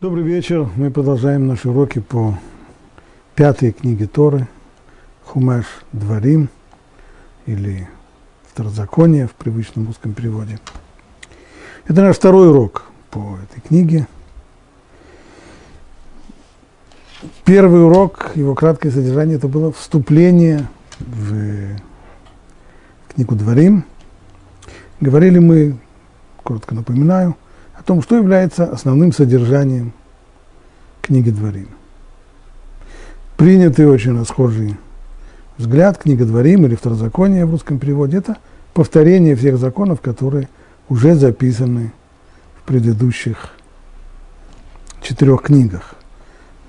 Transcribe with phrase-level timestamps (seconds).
[0.00, 0.66] Добрый вечер.
[0.76, 2.38] Мы продолжаем наши уроки по
[3.34, 4.48] пятой книге Торы,
[5.26, 6.48] Хумаш Дворим,
[7.44, 7.86] или
[8.50, 10.58] Второзаконие в привычном русском переводе.
[11.86, 14.06] Это наш второй урок по этой книге.
[17.44, 20.66] Первый урок, его краткое содержание, это было вступление
[20.98, 21.76] в
[23.12, 23.84] книгу Дворим.
[24.98, 25.76] Говорили мы,
[26.42, 27.36] коротко напоминаю,
[27.80, 29.94] о том, что является основным содержанием
[31.00, 31.68] книги Дворим.
[33.38, 34.76] Принятый очень расхожий
[35.56, 38.36] взгляд, книга Дворим или Второзаконие в русском переводе, это
[38.74, 40.50] повторение всех законов, которые
[40.90, 41.92] уже записаны
[42.58, 43.52] в предыдущих
[45.00, 45.94] четырех книгах.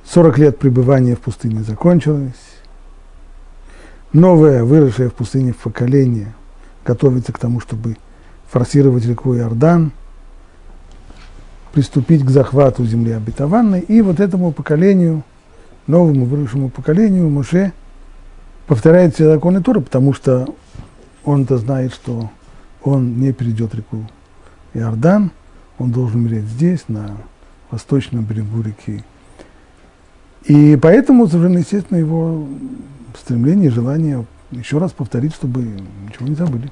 [0.05, 2.31] 40 лет пребывания в пустыне закончилось.
[4.13, 6.33] Новое, выросшее в пустыне поколение
[6.85, 7.97] готовится к тому, чтобы
[8.49, 9.91] форсировать реку Иордан–
[11.73, 15.23] приступить к захвату земли обетованной, и вот этому поколению,
[15.87, 17.73] новому выросшему поколению, Муше
[18.67, 20.53] повторяет все законы Тора, потому что
[21.23, 22.29] он-то знает, что
[22.83, 24.07] он не перейдет реку
[24.73, 25.31] Иордан,
[25.77, 27.17] он должен умереть здесь, на
[27.69, 29.03] восточном берегу реки.
[30.45, 32.47] И поэтому совершенно естественно его
[33.19, 36.71] стремление, желание еще раз повторить, чтобы ничего не забыли.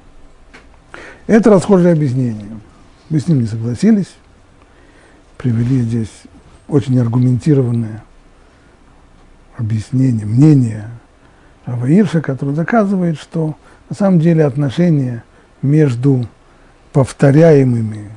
[1.26, 2.60] Это расхожее объяснение.
[3.08, 4.14] Мы с ним не согласились,
[5.40, 6.10] привели здесь
[6.68, 8.04] очень аргументированное
[9.56, 10.90] объяснение, мнение
[11.64, 13.56] Раваирша, который доказывает, что
[13.88, 15.24] на самом деле отношения
[15.62, 16.26] между
[16.92, 18.10] повторяемыми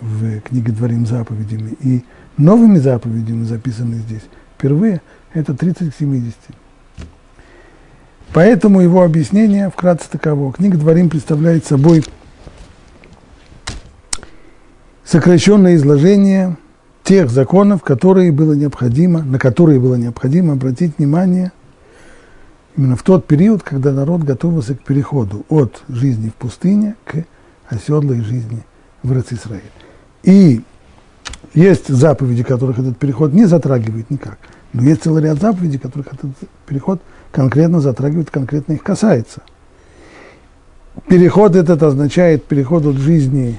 [0.00, 2.04] в книге Дворим заповедями и
[2.38, 4.22] новыми заповедями, записанными здесь
[4.56, 5.02] впервые,
[5.34, 6.34] это 30 к 70.
[8.32, 10.54] Поэтому его объяснение вкратце таково.
[10.54, 12.02] Книга Дворим представляет собой
[15.10, 16.56] сокращенное изложение
[17.02, 21.50] тех законов, которые было необходимо, на которые было необходимо обратить внимание
[22.76, 27.24] именно в тот период, когда народ готовился к переходу от жизни в пустыне к
[27.68, 28.64] оседлой жизни
[29.02, 29.64] в Израиле.
[30.22, 30.60] И
[31.54, 34.38] есть заповеди, которых этот переход не затрагивает никак,
[34.72, 36.30] но есть целый ряд заповедей, которых этот
[36.68, 37.00] переход
[37.32, 39.42] конкретно затрагивает, конкретно их касается.
[41.08, 43.58] Переход этот означает переход от жизни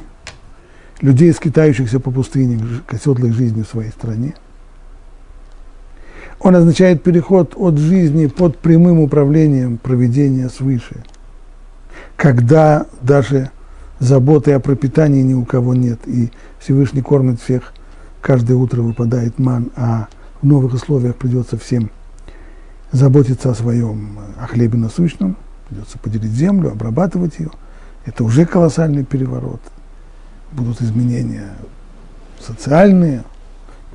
[1.01, 4.35] людей, скитающихся по пустыне к оседлой жизни в своей стране.
[6.39, 11.03] Он означает переход от жизни под прямым управлением проведения свыше,
[12.15, 13.51] когда даже
[13.99, 17.73] заботы о пропитании ни у кого нет, и Всевышний кормит всех,
[18.21, 20.07] каждое утро выпадает ман, а
[20.41, 21.91] в новых условиях придется всем
[22.91, 25.37] заботиться о своем, о хлебе насущном,
[25.69, 27.51] придется поделить землю, обрабатывать ее.
[28.05, 29.61] Это уже колоссальный переворот–
[30.51, 31.53] будут изменения
[32.39, 33.23] социальные,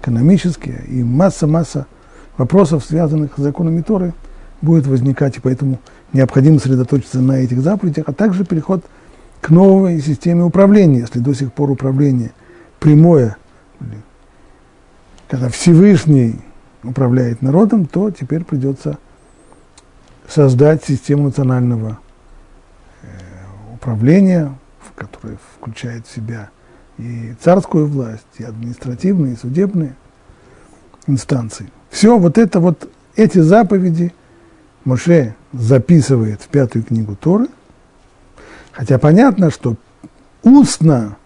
[0.01, 1.87] экономические, и масса-масса
[2.37, 4.13] вопросов, связанных с законами Торы,
[4.63, 5.79] будет возникать, и поэтому
[6.13, 8.85] необходимо сосредоточиться на этих заповедях, а также переход
[9.41, 12.33] к новой системе управления, если до сих пор управление
[12.81, 13.37] прямое,
[15.29, 16.41] когда Всевышний
[16.83, 18.99] управляет народом, то теперь придется
[20.29, 21.99] создать систему национального
[23.03, 23.07] э,
[23.75, 24.57] управления,
[24.97, 26.51] который включает в себя
[26.99, 29.95] и царскую власть, и административные, и судебные
[31.07, 31.71] инстанции.
[31.91, 34.13] Все вот это вот, эти заповеди
[34.85, 37.49] Моше записывает в пятую книгу Торы,
[38.73, 39.77] хотя понятно, что
[40.43, 41.17] устно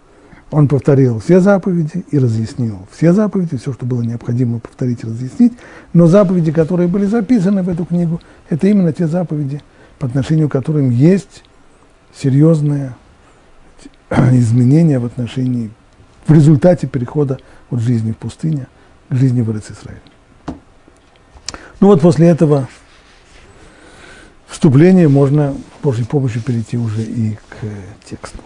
[0.51, 5.53] он повторил все заповеди и разъяснил все заповеди, все, что было необходимо повторить и разъяснить,
[5.93, 9.61] но заповеди, которые были записаны в эту книгу, это именно те заповеди,
[9.99, 11.43] по отношению к которым есть
[12.13, 12.97] серьезная
[14.33, 15.71] изменения в отношении,
[16.27, 17.39] в результате перехода
[17.69, 18.67] от жизни в пустыне
[19.09, 20.01] к жизни в Израиле.
[21.79, 22.67] Ну вот после этого
[24.47, 27.65] вступления можно с Божьей помощью перейти уже и к
[28.05, 28.39] тексту.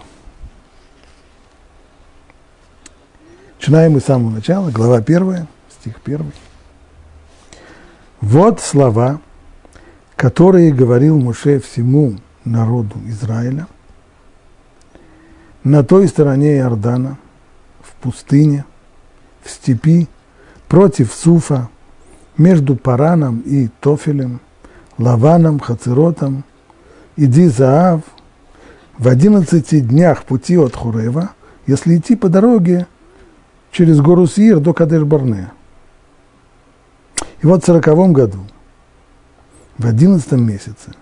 [3.58, 5.48] Начинаем мы с самого начала, глава первая,
[5.80, 6.32] стих первый.
[8.22, 9.20] Вот слова,
[10.16, 13.68] которые говорил Муше всему народу Израиля
[15.66, 17.18] на той стороне Иордана,
[17.82, 18.66] в пустыне,
[19.42, 20.08] в степи,
[20.68, 21.70] против Суфа,
[22.38, 24.40] между Параном и Тофелем,
[24.98, 26.44] Лаваном, Хацеротом,
[27.18, 28.02] иди Заав,
[28.98, 31.32] в одиннадцати днях пути от Хурева,
[31.68, 32.88] если идти по дороге
[33.72, 35.52] через гору Сир до Кадеш-Барнея.
[37.42, 38.40] И вот в сороковом году,
[39.78, 40.94] в одиннадцатом месяце,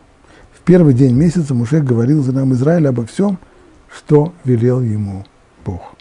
[0.54, 3.38] в первый день месяца Мушек говорил за нам Израиль обо всем–
[3.96, 5.26] что велел ему
[5.66, 5.94] Бог.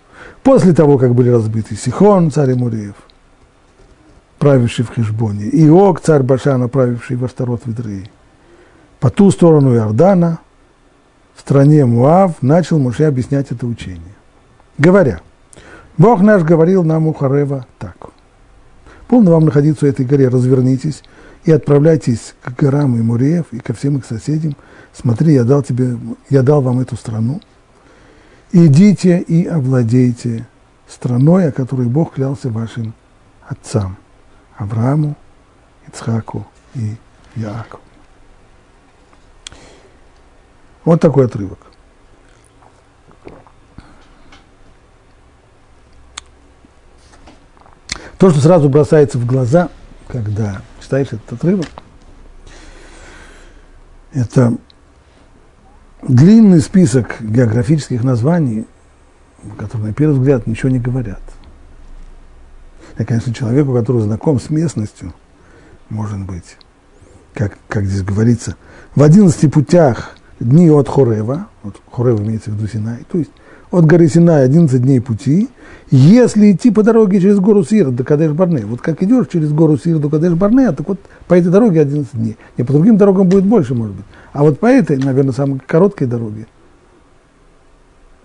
[0.42, 2.94] После того, как были разбиты Сихон, царь Муреев,
[4.38, 8.10] правивший в Хешбоне, и Ог, царь Башана, правивший в Астарот Ведрии.
[8.98, 10.38] По ту сторону Иордана,
[11.34, 14.14] в стране Муав, начал Муше объяснять это учение.
[14.78, 15.20] Говоря,
[15.98, 17.96] Бог наш говорил нам у Харева так.
[19.08, 21.02] Полно вам находиться у этой горе, развернитесь
[21.44, 24.56] и отправляйтесь к горам и Муреев, и ко всем их соседям.
[24.92, 25.98] Смотри, я дал тебе,
[26.30, 27.40] я дал вам эту страну.
[28.54, 30.46] Идите и овладейте
[30.86, 32.92] страной, о которой Бог клялся вашим
[33.48, 33.96] отцам.
[34.58, 35.16] Аврааму,
[35.88, 36.96] Ицхаку и
[37.34, 37.82] Яакову.
[40.84, 41.58] Вот такой отрывок.
[48.18, 49.70] То, что сразу бросается в глаза,
[50.08, 51.66] когда читаешь этот отрывок,
[54.12, 54.58] это
[56.02, 58.66] длинный список географических названий,
[59.56, 61.22] которые на первый взгляд ничего не говорят.
[62.98, 65.14] И, конечно, человеку, который знаком с местностью,
[65.88, 66.56] может быть,
[67.34, 68.56] как, как здесь говорится,
[68.94, 73.30] в 11 путях дни от Хорева, вот Хорева имеется в виду Синай, то есть
[73.72, 75.48] от горы Синай 11 дней пути,
[75.90, 79.98] если идти по дороге через гору Сир до Кадеш-Барне, вот как идешь через гору Сир
[79.98, 82.36] до Кадеш-Барне, так вот по этой дороге 11 дней.
[82.56, 84.04] И по другим дорогам будет больше, может быть.
[84.32, 86.46] А вот по этой, наверное, самой короткой дороге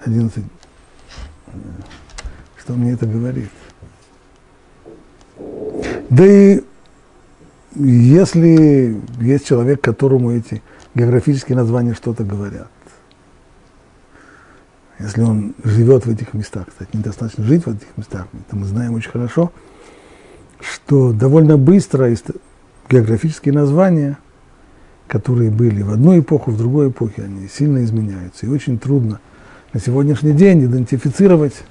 [0.06, 0.44] 11
[2.58, 3.50] Что мне это говорит?
[6.10, 6.62] Да и
[7.76, 10.62] если есть человек, которому эти
[10.96, 12.70] географические названия что-то говорят,
[15.00, 18.94] если он живет в этих местах, кстати, недостаточно жить в этих местах, это мы знаем
[18.94, 19.52] очень хорошо,
[20.60, 22.14] что довольно быстро
[22.90, 24.18] географические названия,
[25.08, 28.46] которые были в одну эпоху, в другой эпохе, они сильно изменяются.
[28.46, 29.20] И очень трудно
[29.74, 31.64] на сегодняшний день идентифицировать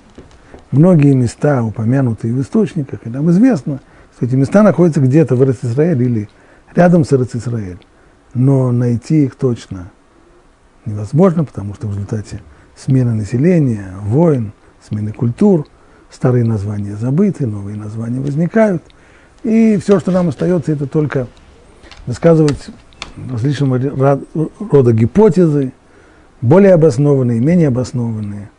[0.70, 3.80] многие места, упомянутые в источниках, и нам известно–
[4.16, 6.28] что эти места находятся где-то в Израиле или
[6.74, 7.78] рядом с Израиль.
[8.32, 9.90] Но найти их точно
[10.86, 12.40] невозможно, потому что в результате
[12.76, 14.52] смены населения, войн,
[14.86, 15.66] смены культур,
[16.10, 18.82] старые названия забыты, новые названия возникают.
[19.42, 21.26] И все, что нам остается, это только
[22.06, 22.68] высказывать
[23.30, 24.20] различного
[24.70, 25.72] рода гипотезы,
[26.40, 28.50] более обоснованные, менее обоснованные,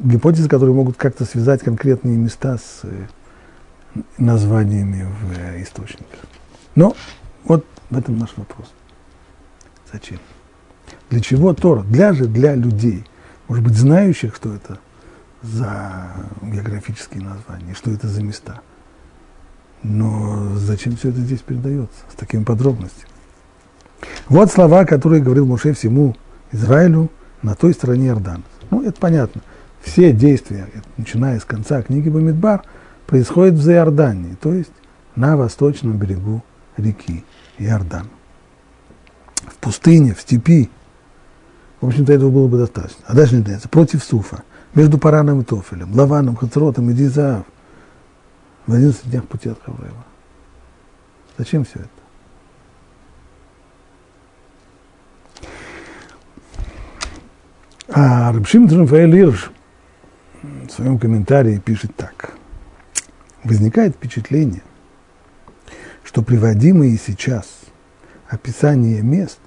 [0.00, 2.82] гипотезы, которые могут как-то связать конкретные места с
[4.18, 6.20] названиями в э, источниках.
[6.74, 6.94] Но
[7.44, 8.72] вот в этом наш вопрос.
[9.90, 10.18] Зачем?
[11.10, 11.82] Для чего Тора?
[11.82, 13.04] Для же для людей,
[13.48, 14.78] может быть, знающих, что это
[15.42, 16.08] за
[16.42, 18.60] географические названия, что это за места.
[19.82, 23.08] Но зачем все это здесь передается с такими подробностями?
[24.28, 26.16] Вот слова, которые говорил Муше всему
[26.50, 27.10] Израилю
[27.42, 28.42] на той стороне Иордана.
[28.70, 29.42] Ну, это понятно.
[29.82, 32.62] Все действия, начиная с конца книги Бамидбар–
[33.06, 34.72] происходит в Иордании, то есть
[35.14, 36.42] на восточном берегу
[36.76, 37.24] реки
[37.58, 38.08] Иордан.
[39.46, 40.70] В пустыне, в степи.
[41.86, 43.04] В общем-то, этого было бы достаточно.
[43.06, 44.42] А дальше начинается против Суфа,
[44.74, 47.46] между Параном и Тофелем, Лаваном, Хацеротом и Дизаав
[48.66, 50.04] в 11 днях пути от Хаврева.
[51.38, 51.88] Зачем все это?
[57.88, 59.52] А Рабшим Рафаэль Ирш
[60.42, 62.32] в своем комментарии пишет так–
[63.44, 64.62] возникает впечатление,
[66.02, 67.46] что приводимые сейчас
[68.28, 69.38] описания мест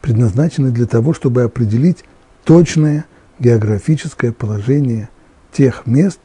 [0.00, 2.04] предназначены для того, чтобы определить
[2.44, 3.06] точное
[3.38, 5.08] географическое положение
[5.52, 6.20] тех мест,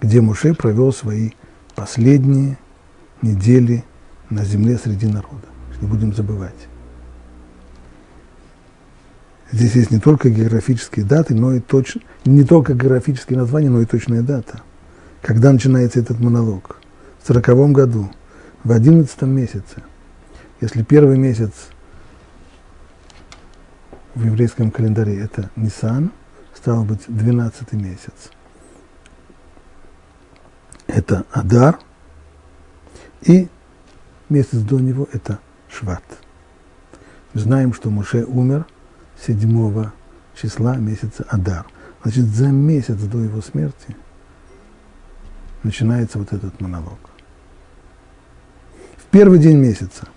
[0.00, 1.30] где Муше провел свои
[1.74, 2.58] последние
[3.22, 3.84] недели
[4.28, 5.46] на земле среди народа.
[5.80, 6.54] Не будем забывать.
[9.52, 11.96] Здесь есть не только географические даты, но и точ...
[12.24, 14.62] не только географические названия, но и точная дата–
[15.22, 16.78] когда начинается этот монолог?
[17.22, 18.10] В сороковом году,
[18.64, 19.82] в одиннадцатом месяце.
[20.60, 21.52] Если первый месяц
[24.14, 26.12] в еврейском календаре это Нисан,
[26.54, 28.30] стало быть, двенадцатый месяц.
[30.86, 31.78] Это Адар,
[33.22, 33.48] и
[34.28, 35.38] месяц до него это
[35.68, 36.02] Шват.
[37.34, 38.66] Знаем, что Муше умер
[39.24, 39.90] 7
[40.34, 41.66] числа месяца Адар.
[42.02, 43.96] Значит, за месяц до его смерти–
[45.62, 46.98] начинается вот этот монолог.
[48.96, 50.08] В первый день месяца,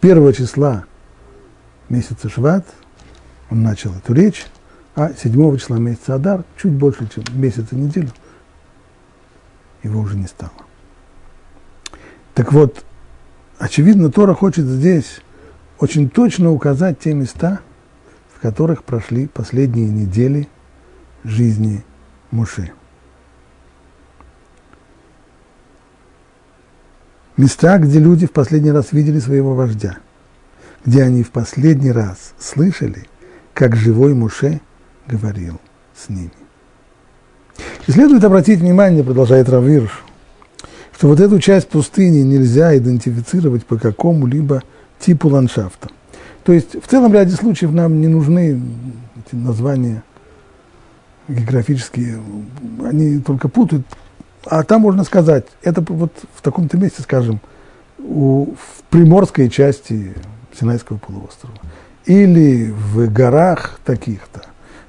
[0.00, 0.84] первого числа
[1.88, 2.66] месяца Шват,
[3.52, 4.46] он начал эту речь,
[4.96, 8.10] а седьмого числа месяца Адар, чуть больше, чем месяц и неделю,
[9.82, 10.52] его уже не стало.
[12.34, 12.82] Так вот,
[13.58, 15.20] очевидно, Тора хочет здесь
[15.78, 17.60] очень точно указать те места,
[18.34, 20.48] в которых прошли последние недели
[21.24, 21.84] жизни
[22.30, 22.72] Муши.
[27.36, 29.98] места, где люди в последний раз видели своего вождя,
[30.84, 33.08] где они в последний раз слышали,
[33.54, 34.60] как живой Муше
[35.06, 35.60] говорил
[35.94, 36.32] с ними.
[37.86, 40.04] И следует обратить внимание, продолжает Равирш,
[40.96, 44.62] что вот эту часть пустыни нельзя идентифицировать по какому-либо
[44.98, 45.88] типу ландшафта.
[46.44, 48.60] То есть в целом ряде случаев нам не нужны
[49.16, 50.02] эти названия
[51.28, 52.20] географические,
[52.84, 53.86] они только путают.
[54.44, 57.40] А там можно сказать, это вот в таком-то месте, скажем,
[57.98, 60.14] у, в приморской части
[60.58, 61.54] Синайского полуострова,
[62.06, 64.46] или в горах таких-то,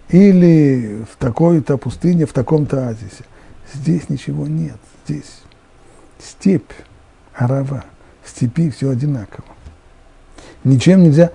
[0.09, 3.25] или в такой-то пустыне, в таком-то оазисе.
[3.73, 5.41] Здесь ничего нет, здесь
[6.19, 6.71] степь,
[7.33, 7.83] арава,
[8.25, 9.45] степи все одинаково.
[10.63, 11.31] Ничем нельзя,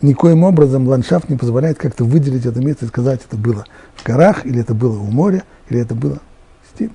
[0.00, 3.64] никоим образом ландшафт не позволяет как-то выделить это место и сказать, это было
[3.96, 6.18] в горах, или это было у моря, или это было
[6.74, 6.92] степь.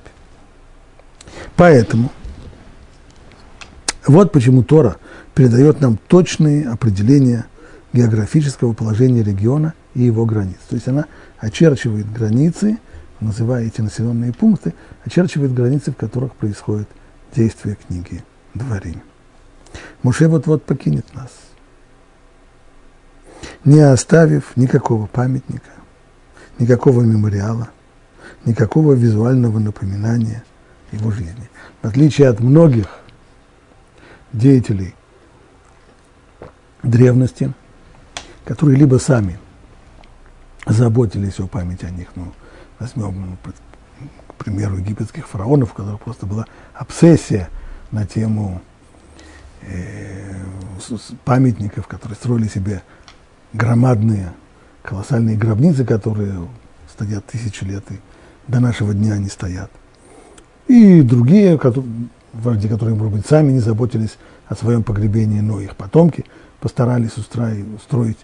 [1.56, 2.12] Поэтому
[4.06, 4.98] вот почему Тора
[5.36, 7.46] передает нам точные определения
[7.98, 10.58] географического положения региона и его границ.
[10.70, 11.06] То есть она
[11.39, 12.77] очерчивает границы,
[13.20, 14.74] называя эти населенные пункты,
[15.06, 16.88] очерчивает границы, в которых происходит
[17.36, 18.24] действие книги
[18.54, 19.01] Дворим.
[20.04, 21.32] Муше вот-вот покинет нас–
[23.68, 25.72] не оставив никакого памятника,
[26.60, 27.70] никакого мемориала,
[28.46, 30.44] никакого визуального напоминания
[30.92, 31.50] его жизни.
[31.82, 32.88] В отличие от многих
[34.32, 34.96] деятелей
[36.84, 37.54] древности,
[38.48, 39.38] которые либо сами
[40.66, 42.32] заботились о памяти о них, ну,
[42.80, 43.51] возьмем, ну,
[44.27, 47.50] к примеру, египетских фараонов, у которых просто была обсессия
[47.92, 48.62] на тему
[49.63, 50.34] э,
[51.25, 52.84] памятников, которые строили себе
[53.51, 54.32] громадные,
[54.82, 56.48] колоссальные гробницы, которые
[56.89, 58.00] стоят тысячи лет, и
[58.48, 59.72] до нашего дня они стоят.
[60.68, 61.60] И другие,
[62.32, 66.24] вроде которые, может быть, сами не заботились о своем погребении, но их потомки
[66.62, 68.18] постарались устроить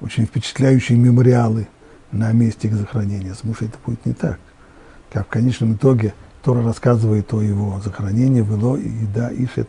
[0.00, 1.68] очень впечатляющие мемориалы
[2.12, 3.34] на месте их захоронения.
[3.34, 4.38] С Мушей это будет не так.
[5.12, 9.68] Как в конечном итоге Тора рассказывает о его захоронении в и Да Ишет,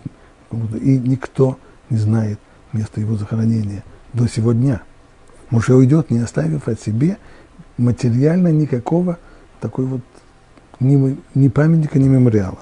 [0.81, 1.57] и никто
[1.89, 2.39] не знает
[2.73, 3.83] место его захоронения
[4.13, 4.81] до сего дня.
[5.49, 7.17] Муж уйдет, не оставив от себе
[7.77, 9.17] материально никакого
[9.59, 10.01] такой вот
[10.79, 12.59] ни, ни памятника, ни мемориала.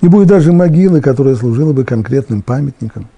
[0.00, 3.08] Не будет даже могилы, которая служила бы конкретным памятником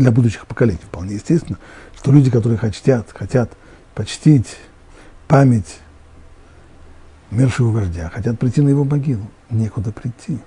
[0.00, 0.80] для будущих поколений.
[0.82, 1.58] Вполне естественно,
[1.96, 3.52] что люди, которые хотят, хотят
[3.94, 4.56] почтить
[5.28, 5.80] память
[7.30, 10.38] умершего вождя, хотят прийти на его могилу, некуда прийти.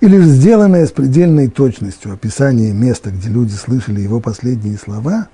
[0.00, 5.28] И лишь сделанное с предельной точностью описание места, где люди слышали его последние слова,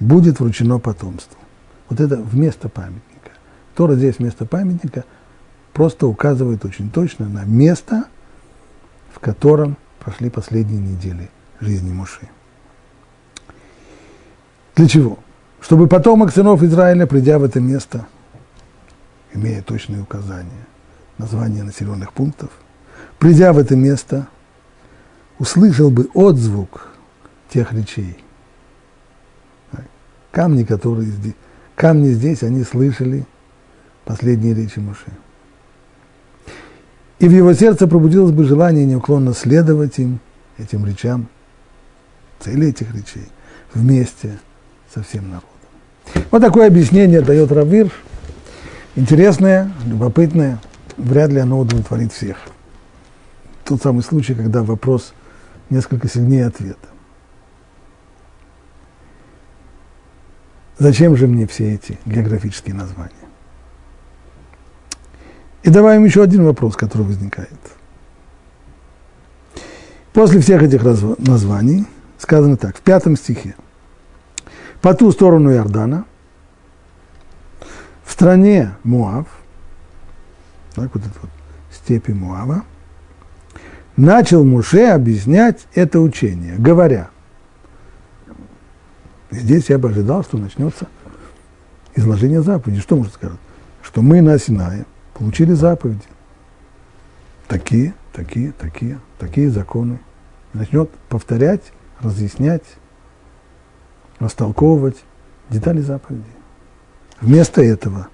[0.00, 1.38] будет вручено потомству.
[1.88, 3.30] Вот это вместо памятника.
[3.74, 5.04] Тора здесь вместо памятника
[5.72, 8.04] просто указывает очень точно на место,
[9.12, 11.30] в котором прошли последние недели
[11.60, 12.28] жизни Муши.
[14.76, 15.18] Для чего?
[15.60, 18.06] Чтобы потомок сынов Израиля, придя в это место,
[19.32, 20.66] имея точные указания,
[21.16, 22.50] названия населенных пунктов,
[23.18, 24.28] придя в это место,
[25.38, 26.88] услышал бы отзвук
[27.48, 28.18] тех речей.
[30.30, 31.34] Камни, которые здесь,
[31.76, 33.24] камни здесь, они слышали
[34.04, 35.12] последние речи Моше.
[37.18, 40.20] И в его сердце пробудилось бы желание неуклонно следовать им,
[40.58, 41.28] этим речам,
[42.40, 43.28] цели этих речей,
[43.72, 44.38] вместе
[44.92, 45.48] со всем народом.
[46.30, 47.90] Вот такое объяснение дает Равир.
[48.96, 50.60] Интересное, любопытное.
[50.96, 52.36] Вряд ли оно удовлетворит всех
[53.64, 55.14] тот самый случай, когда вопрос
[55.70, 56.88] несколько сильнее ответа.
[60.78, 63.12] Зачем же мне все эти географические названия?
[65.64, 67.48] И добавим еще один вопрос, который возникает.
[70.12, 70.82] После всех этих
[71.18, 71.86] названий
[72.18, 73.56] сказано так, в пятом стихе.
[74.82, 76.04] По ту сторону Иордана,
[78.04, 79.26] в стране Муав,
[80.74, 81.30] так вот это вот
[81.72, 82.64] степи Муава,
[83.96, 87.08] начал Муше объяснять это учение, говоря,
[89.30, 90.88] здесь я бы ожидал, что начнется
[91.94, 92.82] изложение заповедей.
[92.82, 93.38] Что можно сказать?
[93.82, 96.04] Что мы на Синае получили заповеди.
[97.48, 99.98] Такие, такие, такие, такие законы.
[100.52, 102.64] И начнет повторять, разъяснять,
[104.18, 104.96] растолковывать
[105.50, 106.24] детали заповедей.
[107.20, 108.08] Вместо этого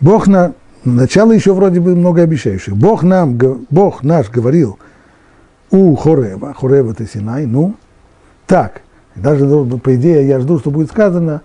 [0.00, 2.74] Бог на начало еще вроде бы многообещающее.
[2.74, 3.36] Бог нам,
[3.70, 4.78] Бог наш говорил–
[5.70, 7.74] у Хорева, Хорева это Синай, ну,
[8.46, 8.82] так,
[9.14, 11.42] даже по идее я жду, что будет сказано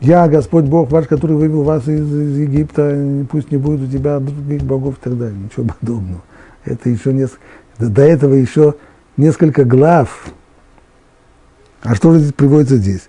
[0.00, 4.20] Я, Господь Бог ваш, который вывел вас из, из Египта, пусть не будет у тебя
[4.20, 5.38] других богов и так далее.
[5.38, 6.22] Ничего подобного.
[6.64, 7.40] Это еще несколько,
[7.78, 8.74] до этого еще
[9.16, 10.26] несколько глав.
[11.82, 13.08] А что же здесь приводится здесь?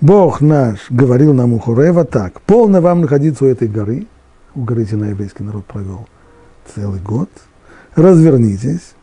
[0.00, 4.06] Бог наш говорил нам у Хурева так, полно вам находиться у этой горы,
[4.54, 6.08] у горы Сина еврейский народ провел
[6.74, 7.30] целый год,
[7.94, 8.94] развернитесь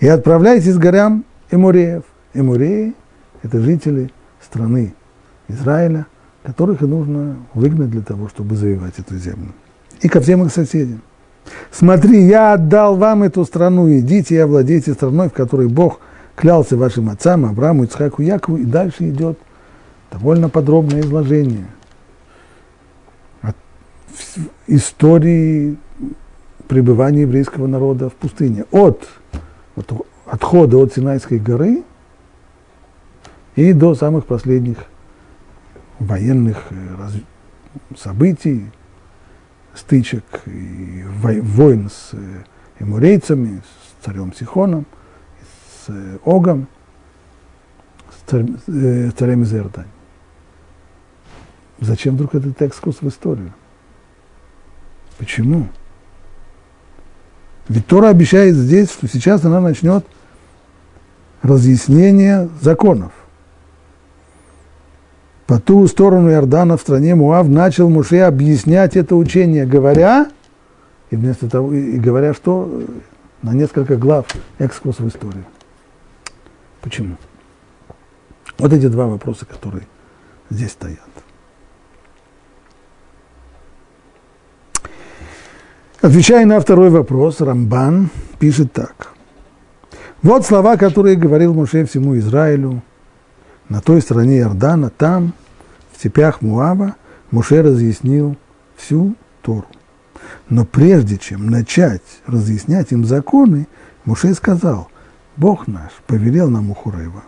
[0.00, 2.02] и отправляйтесь к горам Эмуреев.
[2.34, 2.94] Эмуреи–
[3.44, 4.94] это жители страны
[5.46, 6.06] Израиля,
[6.42, 9.52] которых и нужно выгнать для того, чтобы завоевать эту землю.
[10.00, 11.02] И ко всем их соседям.
[11.70, 16.00] Смотри, я отдал вам эту страну, идите и овладейте страной, в которой Бог
[16.36, 19.38] клялся вашим отцам, Аврааму, Ицхаку, Якову, и дальше идет
[20.10, 21.66] довольно подробное изложение
[23.42, 23.56] от
[24.66, 25.76] истории
[26.68, 28.64] пребывания еврейского народа в пустыне.
[28.70, 29.08] От,
[29.74, 29.92] от
[30.26, 31.82] отхода от Синайской горы
[33.56, 34.78] и до самых последних
[35.98, 37.08] военных э,
[37.96, 38.70] событий,
[39.74, 42.44] стычек и войн с э,
[42.80, 44.86] эмурейцами, с царем Сихоном,
[45.84, 46.68] с э, Огом,
[48.10, 49.86] с царем из.
[51.80, 53.52] Зачем вдруг этот экскурс в историю?
[55.16, 55.68] Почему?
[57.68, 60.04] Ведь Тора обещает здесь, что сейчас она начнет
[61.42, 63.12] разъяснение законов.
[65.48, 70.30] По ту сторону Иордана в стране Муав начал Муше объяснять это учение, говоря,
[71.08, 72.82] и вместо того, и говоря, что
[73.40, 74.26] на несколько глав
[74.58, 75.46] экскурс в историю.
[76.82, 77.16] Почему?
[78.58, 79.86] Вот эти два вопроса, которые
[80.50, 81.00] здесь стоят.
[86.02, 89.14] Отвечая на второй вопрос, Рамбан пишет так.
[90.22, 92.82] Вот слова, которые говорил Моше всему Израилю
[93.68, 95.32] на той стороне Иордана, там,
[95.92, 96.94] в цепях Муава,
[97.30, 98.36] Моше разъяснил
[98.76, 99.66] всю Тору.
[100.48, 103.66] Но прежде чем начать разъяснять им законы,
[104.04, 104.88] Моше сказал,
[105.36, 107.22] Бог наш повелел нам у Хурева,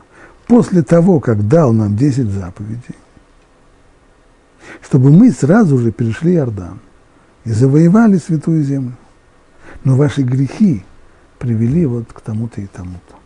[0.46, 2.96] после того, как дал нам десять заповедей,
[4.82, 6.80] чтобы мы сразу же перешли Иордан–
[7.44, 8.96] и завоевали святую землю.
[9.84, 10.84] Но ваши грехи
[11.38, 13.16] привели вот к тому-то и тому-то.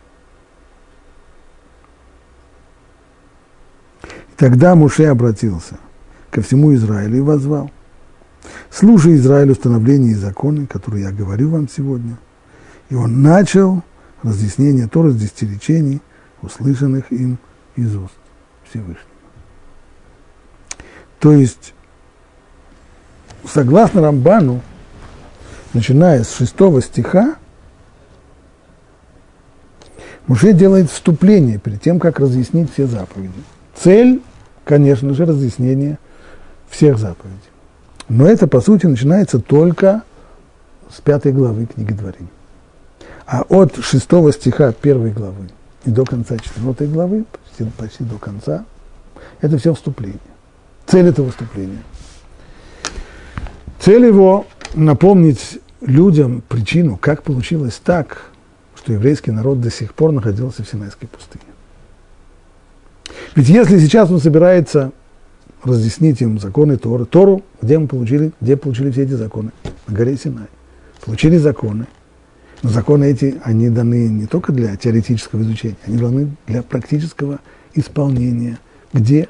[4.37, 5.77] Тогда Муше обратился
[6.29, 7.71] ко всему Израилю и возвал.
[8.69, 12.17] Слушай, Израиль, установления и законы, которые я говорю вам сегодня.
[12.89, 13.81] И он начал
[14.21, 16.01] разъяснение Торы с десяти речений,
[16.41, 17.37] услышанных им
[17.75, 18.13] из уст
[18.69, 18.99] Всевышнего.
[21.19, 21.73] То есть
[23.47, 24.61] согласно Рамбану,
[25.73, 27.35] начиная с шестого стиха,
[30.27, 33.33] Муше делает вступление перед тем, как разъяснить все заповеди.
[33.75, 34.21] Цель,
[34.63, 35.99] конечно же, разъяснение
[36.69, 37.39] всех заповедей.
[38.09, 40.03] Но это, по сути, начинается только
[40.95, 42.29] с пятой главы книги Дворим.
[43.25, 45.49] А от шестого стиха первой главы
[45.85, 48.65] и до конца четвертой главы, почти, почти до конца,
[49.41, 50.19] это все вступление.
[50.85, 51.81] Цель этого вступления–
[53.85, 58.31] Цель его напомнить людям причину, как получилось так,
[58.75, 61.43] что еврейский народ до сих пор находился в Синайской пустыне.
[63.35, 64.93] Ведь если сейчас он собирается
[65.63, 69.51] разъяснить им законы Торы, Тору, где мы получили, где получили все эти законы?
[69.87, 70.47] На горе Синай.
[71.03, 71.85] Получили законы.
[72.63, 77.39] Но законы эти, они даны не только для теоретического изучения, они даны для практического
[77.73, 78.57] исполнения.
[78.93, 79.27] Где?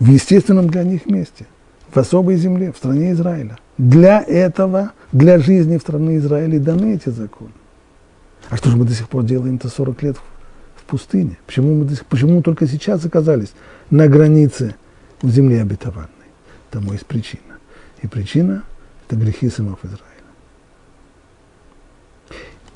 [0.00, 1.46] В естественном для них месте.
[1.92, 3.58] В особой земле, в стране Израиля.
[3.76, 7.52] Для этого, для жизни в стране Израиля даны эти законы.
[8.48, 10.33] А что же мы до сих пор делаем-то 40 лет в
[10.84, 11.38] пустыне?
[11.46, 13.52] Почему мы, почему мы только сейчас оказались
[13.90, 14.74] на границе
[15.22, 16.08] в земле обетованной?
[16.70, 17.58] Тому есть причина.
[18.02, 18.64] И причина–
[19.08, 20.02] это грехи сынов Израиля.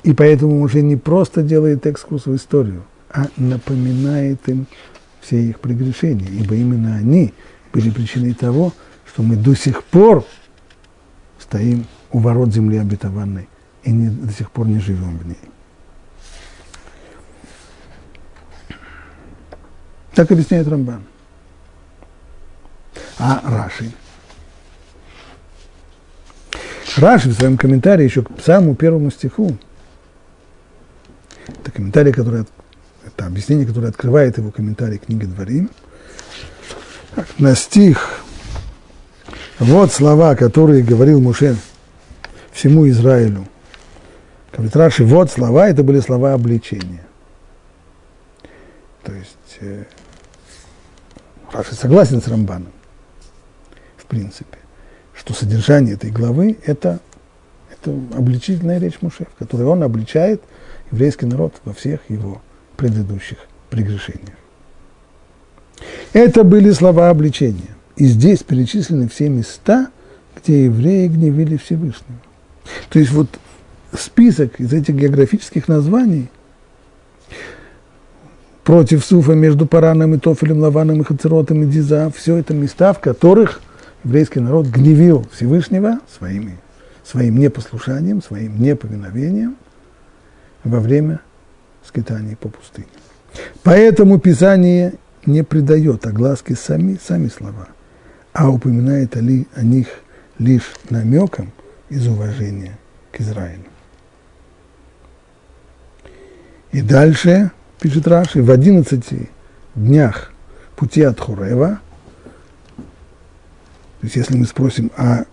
[0.03, 4.67] И поэтому уже не просто делает экскурс в историю, а напоминает им
[5.21, 7.33] все их прегрешения, ибо именно они
[7.73, 8.73] были причиной того,
[9.05, 10.25] что мы до сих пор
[11.39, 13.47] стоим у ворот земли обетованной
[13.83, 15.37] и не, до сих пор не живем в ней.
[20.13, 21.03] Так объясняет Рамбан.
[23.17, 23.91] А Раши?
[26.97, 29.57] Раши в своем комментарии еще к самому первому стиху,
[31.47, 32.45] это комментарий, который,
[33.05, 35.69] это объяснение, которое открывает его комментарий книги Дворим,
[37.37, 38.23] на стих
[39.59, 41.57] вот слова, которые говорил Муше
[42.51, 43.47] всему Израилю.
[44.51, 47.03] Говорит Раши, вот слова, это были слова обличения.
[49.09, 49.85] То есть э,
[51.51, 52.71] Раши согласен с Рамбаном.
[54.07, 54.59] принципе,
[55.15, 56.99] что содержание этой главы– это,
[57.71, 60.43] это обличительная речь Муше, в которой он обличает
[60.91, 62.41] еврейский народ во всех его
[62.77, 63.37] предыдущих
[63.71, 64.37] прегрешениях.
[66.13, 67.75] Это были слова обличения.
[67.95, 69.89] И здесь перечислены все места,
[70.35, 72.19] где евреи гневили Всевышнего.
[72.89, 73.27] То есть вот
[73.91, 76.29] список из этих географических названий
[78.69, 82.99] против Суфа между Параном и Тофелем, Лаваном и Хацеротом и Диза, все это места, в
[82.99, 83.61] которых
[84.03, 86.55] еврейский народ гневил Всевышнего своими,
[87.03, 89.55] своим непослушанием, своим неповиновением
[90.63, 91.19] во время
[91.83, 92.85] скитаний по пустыне.
[93.63, 94.93] Поэтому Писание
[95.25, 97.69] не придает огласке сами, сами слова,
[98.33, 99.87] а упоминает о, ли, о них
[100.37, 101.51] лишь намеком
[101.89, 102.77] из уважения
[103.11, 103.63] к Израилю.
[106.71, 107.49] И дальше,
[107.79, 109.29] пишет Раши, в 11
[109.75, 110.31] днях
[110.75, 111.79] пути от Хурева,
[112.75, 115.25] то есть если мы спросим, а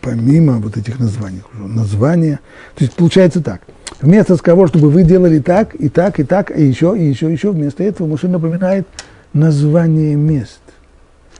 [0.00, 2.40] помимо вот этих названий, названия,
[2.74, 3.62] то есть получается так,
[4.00, 7.32] вместо того, чтобы вы делали так, и так, и так, и еще, и еще, и
[7.32, 8.86] еще, вместо этого Муше напоминает
[9.32, 10.60] название мест,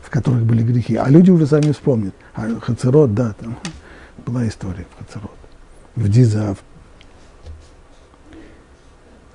[0.01, 0.96] в которых были грехи.
[0.96, 2.14] А люди уже сами вспомнят.
[2.35, 3.59] А Хацерот, да, там
[4.25, 5.37] была история в Хацерот.
[5.96, 6.57] В Диза,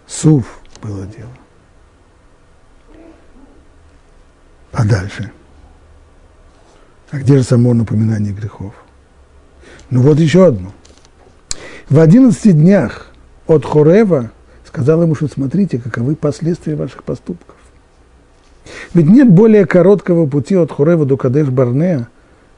[0.08, 1.32] Суф было дело.
[4.72, 5.32] А дальше?
[7.12, 8.74] А где же само напоминание грехов?
[9.90, 10.74] Ну вот еще одно.
[11.90, 13.12] В одиннадцати днях
[13.48, 14.32] от Хорева
[14.66, 17.56] сказал ему, что смотрите, каковы последствия ваших поступков.
[18.94, 22.08] Ведь нет более короткого пути от Хорева до Кадеш-Барнея,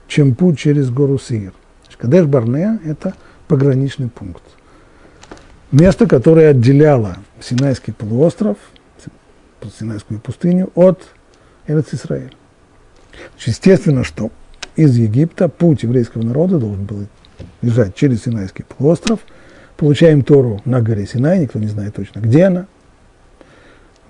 [0.08, 1.54] чем путь через гору Сир.
[2.00, 3.14] Кадеш-Барнея– это
[3.48, 4.42] пограничный пункт.
[5.72, 8.58] Место, которое отделяло Синайский полуостров,
[9.78, 11.08] Синайскую пустыню от
[11.68, 12.34] Эрец-Исраэль.
[13.46, 14.32] Естественно, что
[14.76, 17.06] из Египта путь еврейского народа должен был
[17.62, 19.20] лежать через Синайский полуостров.
[19.78, 22.66] Получаем Тору на горе Синай, никто не знает точно, где она.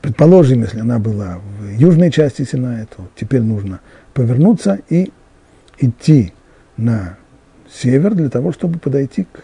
[0.02, 3.82] Предположим, если она была в южной части Синая, то теперь нужно
[4.14, 5.12] повернуться и
[5.78, 6.34] идти
[6.78, 7.18] на
[7.70, 9.44] север для того, чтобы подойти к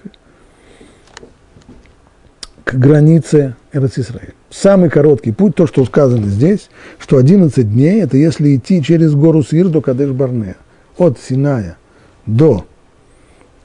[2.65, 4.33] к границе Эрцисраиль.
[4.49, 9.43] Самый короткий путь, то, что сказано здесь, что 11 дней, это если идти через гору
[9.43, 10.57] Сир до Кадеш-Барнея.
[10.97, 11.77] От Синая
[12.25, 12.65] до,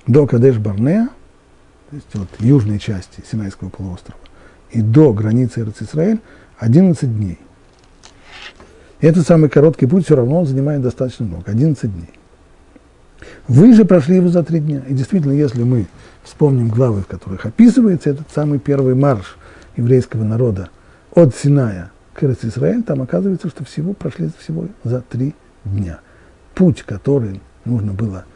[0.07, 1.09] до Кадеш-Барнея,
[1.89, 4.21] то есть от южной части Синайского полуострова,
[4.71, 6.21] и до границы Эрцисраиль
[6.59, 7.39] 11 дней.
[9.01, 12.11] И этот самый короткий путь все равно занимает достаточно много, 11 дней.
[13.49, 14.83] Вы же прошли его за три дня.
[14.89, 15.87] И действительно, если мы
[16.31, 19.37] вспомним главы, в которых описывается этот самый первый марш
[19.77, 20.71] еврейского народа
[21.13, 25.99] от Синая к Израиль, там оказывается, что всего прошли всего за три дня.
[26.55, 28.27] Путь, который нужно было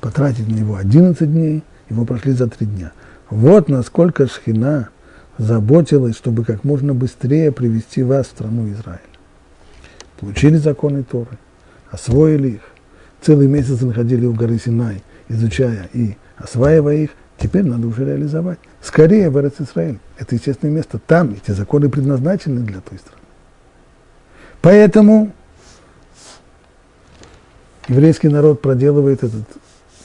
[0.00, 2.92] потратить на него 11 дней, его прошли за три дня.
[3.28, 4.88] Вот насколько Шхина
[5.36, 9.00] заботилась, чтобы как можно быстрее привести вас в страну Израиля.
[10.18, 11.38] Получили законы Торы,
[11.90, 12.62] освоили их,
[13.20, 17.10] целый месяц находили у горы Синай, изучая и осваивая их,
[17.42, 18.60] Теперь надо уже реализовать.
[18.80, 19.98] Скорее в Израиль.
[20.16, 21.00] Это естественное место.
[21.00, 23.20] Там эти законы предназначены для той страны.
[24.60, 25.32] Поэтому
[27.88, 29.42] еврейский народ проделывает этот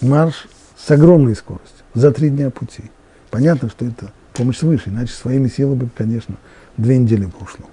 [0.02, 2.86] марш с огромной скоростью, за три дня пути.
[3.30, 6.38] Понятно, что это помощь свыше, иначе своими силами, конечно,
[6.76, 7.68] две недели бы ушло.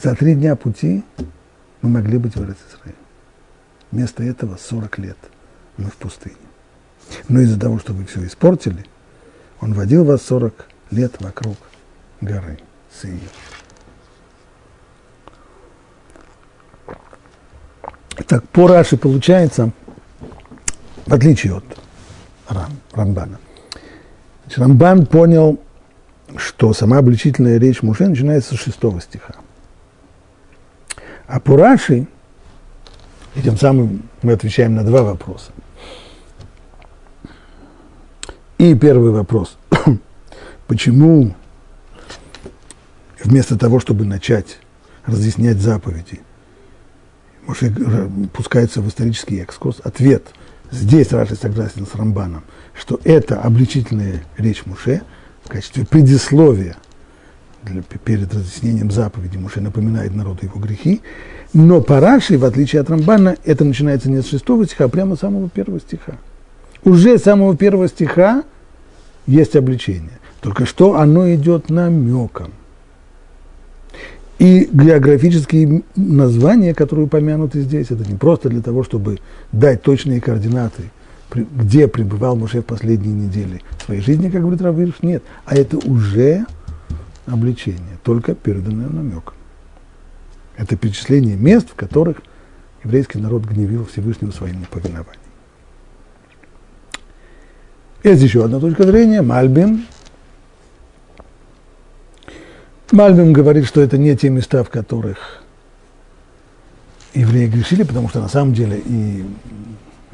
[0.00, 1.02] За три дня пути
[1.82, 3.03] мы могли быть в Израиле.
[3.94, 5.16] Вместо этого 40 лет
[5.76, 6.34] мы в пустыне.
[7.28, 8.84] Но из-за того, что вы все испортили,
[9.60, 11.56] он водил вас 40 лет вокруг
[12.20, 12.58] горы
[13.00, 13.20] Сеир.
[18.26, 19.70] Так, по Раши получается,
[21.06, 21.64] в отличие от
[22.48, 23.38] Рам, Рамбана.
[24.42, 25.60] Значит, Рамбан понял,
[26.36, 29.36] что сама обличительная речь Муше начинается с шестого стиха.
[31.28, 32.08] А по Раши
[33.34, 35.50] и тем самым мы отвечаем на два вопроса.
[38.58, 39.56] И первый вопрос.
[40.66, 41.34] Почему
[43.22, 44.58] вместо того, чтобы начать
[45.06, 46.20] разъяснять заповеди,
[47.46, 47.72] может,
[48.32, 50.28] пускается в исторический экскурс, ответ
[50.70, 52.44] здесь Раши согласен с Рамбаном,
[52.74, 55.02] что это обличительная речь Муше
[55.44, 56.76] в качестве предисловия
[57.62, 61.02] для, перед разъяснением заповеди Муше напоминает народу его грехи,
[61.54, 65.20] но по в отличие от Рамбана, это начинается не с шестого стиха, а прямо с
[65.20, 66.14] самого первого стиха.
[66.82, 68.42] Уже с самого первого стиха
[69.26, 70.18] есть обличение.
[70.40, 72.50] Только что оно идет намеком.
[74.40, 79.20] И географические названия, которые упомянуты здесь, это не просто для того, чтобы
[79.52, 80.90] дать точные координаты,
[81.32, 85.22] где пребывал Моше в последние недели своей жизни, как говорит Равирш, нет.
[85.46, 86.46] А это уже
[87.26, 89.33] обличение, только переданное намеком.
[90.56, 92.18] Это перечисление мест, в которых
[92.84, 95.20] еврейский народ гневил Всевышнего своим неповинованием.
[98.04, 99.86] Есть еще одна точка зрения, Мальбим.
[102.92, 105.42] Мальбим говорит, что это не те места, в которых
[107.14, 109.24] евреи грешили, потому что на самом деле и,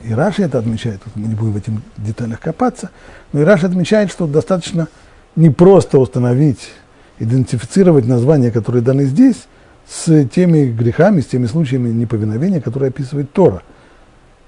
[0.04, 2.90] и Раши это отмечает, мы не будем в этих деталях копаться,
[3.32, 4.88] но и Раши отмечает, что достаточно
[5.34, 6.70] не просто установить,
[7.18, 9.46] идентифицировать названия, которые даны здесь,
[9.90, 13.62] с теми грехами, с теми случаями неповиновения, которые описывает Тора–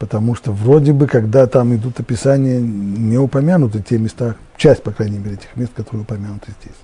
[0.03, 5.21] потому что вроде бы, когда там идут описания, не упомянуты те места, часть, по крайней
[5.21, 6.75] мере, этих мест, которые упомянуты здесь.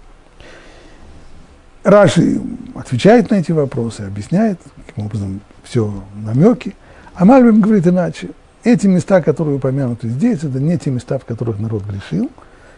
[1.83, 2.41] Раши
[2.77, 6.77] отвечает на эти вопросы, объясняет, каким образом все намеки,
[7.17, 8.29] а Мальбим говорит иначе.
[8.63, 12.31] Эти места, которые упомянуты здесь, это не те места, в которых народ грешил,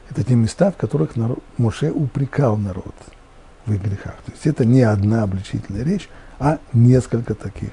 [0.08, 2.94] это те места, в которых народ, Моше упрекал народ
[3.66, 4.16] в их грехах.
[4.25, 7.70] То есть это не одна обличительная речь, а несколько таких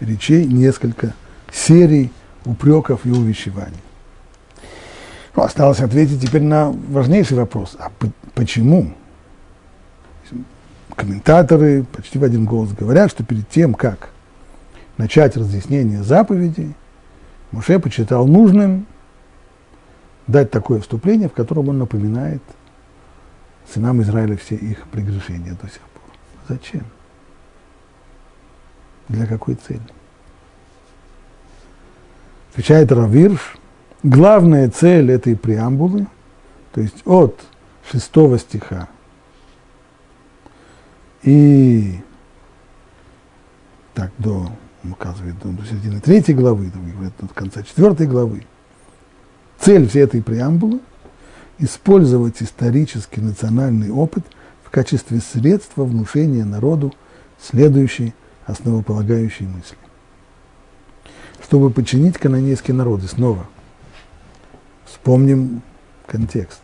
[0.00, 1.14] речей, несколько
[1.52, 2.10] серий
[2.44, 3.76] упреков и увещеваний.
[5.34, 7.76] Ну, осталось ответить теперь на важнейший вопрос.
[7.78, 7.90] А
[8.34, 8.94] почему?
[10.94, 14.10] Комментаторы почти в один голос говорят, что перед тем, как
[14.96, 16.74] начать разъяснение заповедей,
[17.52, 18.86] Муше почитал нужным
[20.26, 22.42] дать такое вступление, в котором он напоминает
[23.72, 26.02] сынам Израиля все их прегрешения до сих пор.
[26.48, 26.84] Зачем?
[29.08, 29.80] Для какой цели?
[32.52, 33.56] Отвечает Равирш,
[34.02, 36.06] главная цель этой преамбулы,
[36.72, 37.40] то есть от
[37.90, 38.88] шестого стиха
[41.22, 42.00] и
[43.94, 44.50] так до,
[44.84, 46.70] он указывает, до, середины третьей главы,
[47.20, 48.46] до конца четвертой главы,
[49.58, 50.80] цель всей этой преамбулы–
[51.58, 54.24] использовать исторический национальный опыт
[54.64, 56.94] в качестве средства внушения народу
[57.40, 58.14] следующей
[58.44, 59.76] основополагающие мысли.
[61.42, 63.46] Чтобы подчинить канонейские народы снова,
[64.84, 65.62] вспомним
[66.06, 66.62] контекст.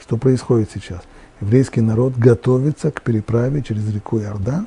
[0.00, 1.02] Что происходит сейчас?
[1.40, 4.66] Еврейский народ готовится к переправе через реку Иордан,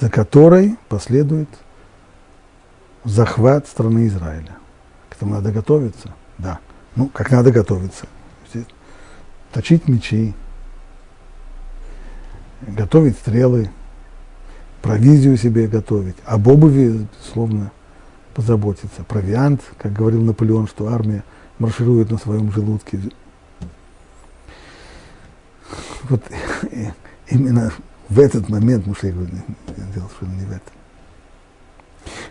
[0.00, 1.48] за которой последует
[3.04, 4.56] захват страны Израиля.
[5.08, 6.14] К этому надо готовиться?
[6.38, 6.58] Да.
[6.96, 8.06] Ну, как надо готовиться?
[9.54, 10.34] Точить мечи,
[12.66, 13.70] готовить стрелы,
[14.82, 17.70] провизию себе готовить, об обуви, безусловно,
[18.34, 19.04] позаботиться.
[19.06, 21.22] Провиант, как говорил Наполеон, что армия
[21.60, 22.98] марширует на своем желудке.
[26.08, 26.20] Вот
[27.28, 27.72] именно
[28.08, 29.34] в этот момент, Муше говорит,
[29.94, 30.72] дело совершенно не в этом.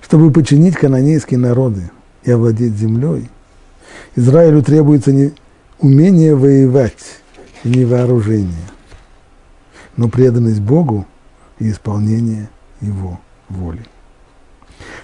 [0.02, 1.90] Чтобы починить канонейские народы
[2.24, 3.30] и овладеть землей,
[4.18, 5.32] Израилю требуется не
[5.84, 7.20] умение воевать
[7.66, 8.70] не вооружение,
[9.98, 11.06] но преданность Богу
[11.60, 12.50] и исполнение
[12.82, 13.20] Его
[13.50, 13.86] воли.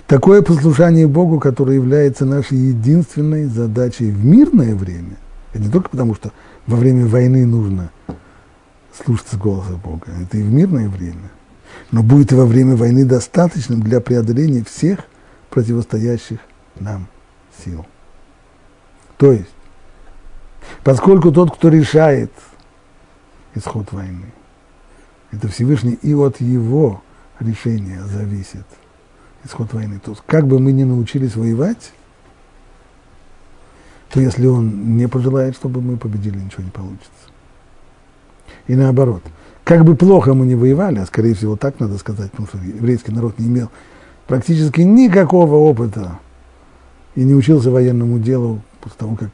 [0.08, 5.18] Такое послушание Богу, которое является нашей единственной задачей в мирное время,
[5.54, 6.32] это не только потому, что
[6.66, 7.92] во время войны нужно
[9.06, 11.30] слушаться голоса Бога, это и в мирное время,
[11.92, 15.00] но будет и во время войны достаточным для преодоления всех
[15.50, 16.40] противостоящих
[16.80, 17.08] нам
[17.64, 17.86] сил.
[19.18, 19.50] То есть,
[20.84, 22.32] поскольку тот, кто решает
[23.56, 24.26] исход войны,
[25.32, 27.02] это Всевышний, и от его
[27.40, 28.66] решения зависит
[29.46, 30.00] исход войны.
[30.04, 31.92] То есть, как бы мы ни научились воевать,
[34.10, 37.10] то если он не пожелает, чтобы мы победили, ничего не получится.
[38.68, 39.22] И наоборот,
[39.64, 43.12] как бы плохо мы не воевали, а скорее всего так надо сказать, потому что еврейский
[43.12, 43.70] народ не имел
[44.28, 46.20] практически никакого опыта
[47.16, 49.30] и не учился военному делу после того, как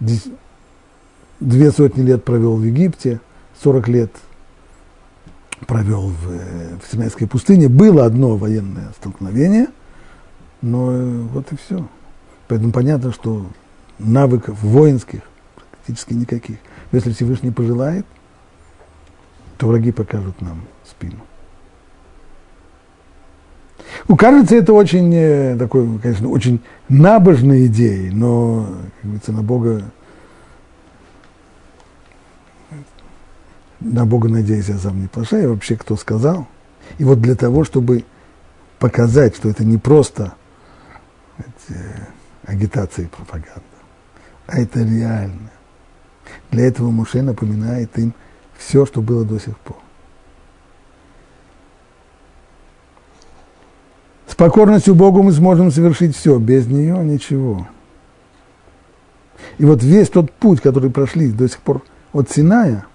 [0.00, 3.20] две сотни лет провел в Египте,
[3.62, 4.12] 40 лет–
[5.66, 7.68] провел в, в Синайской пустыне.
[7.68, 9.66] Было одно военное столкновение,
[10.62, 11.88] но э, вот и все.
[12.46, 13.46] Поэтому понятно, что
[13.98, 15.20] навыков воинских
[15.54, 16.58] практически никаких.
[16.90, 18.06] Но если Всевышний пожелает,
[19.56, 21.20] то враги покажут нам спину.
[24.06, 29.82] Ну, кажется, это очень э, такой, конечно, очень набожной идеей, но, как говорится, на Бога
[33.80, 36.46] на Бога надеюсь, я сам не плашаю, вообще кто сказал.
[36.98, 38.04] И вот для того, чтобы
[38.78, 40.34] показать, что это не просто
[41.38, 41.78] эти,
[42.44, 43.62] агитация и пропаганда,
[44.46, 45.50] а это реально.
[46.50, 48.14] Для этого Муше напоминает им
[48.56, 49.76] все, что было до сих пор.
[54.38, 57.66] Покорностью Богу мы сможем совершить все, без нее ничего.
[59.58, 62.86] И вот весь тот путь, который прошли до сих пор от Синая,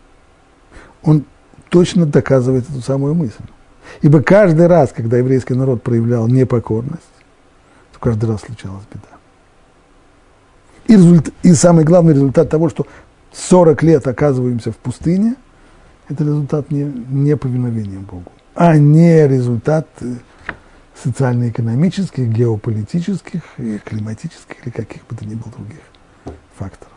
[1.04, 1.26] он
[1.70, 3.44] точно доказывает эту самую мысль.
[4.02, 7.02] Ибо каждый раз, когда еврейский народ проявлял непокорность,
[7.92, 9.04] то каждый раз случалась беда.
[10.88, 12.88] И, результат, и самый главный результат того, что
[13.34, 15.36] 40 лет оказываемся в пустыне,
[16.08, 20.16] это результат не, не повиновения Богу, а не результат э,
[21.04, 23.42] социально-экономических, геополитических,
[23.86, 25.82] климатических или каких бы то ни было других
[26.56, 26.94] факторов.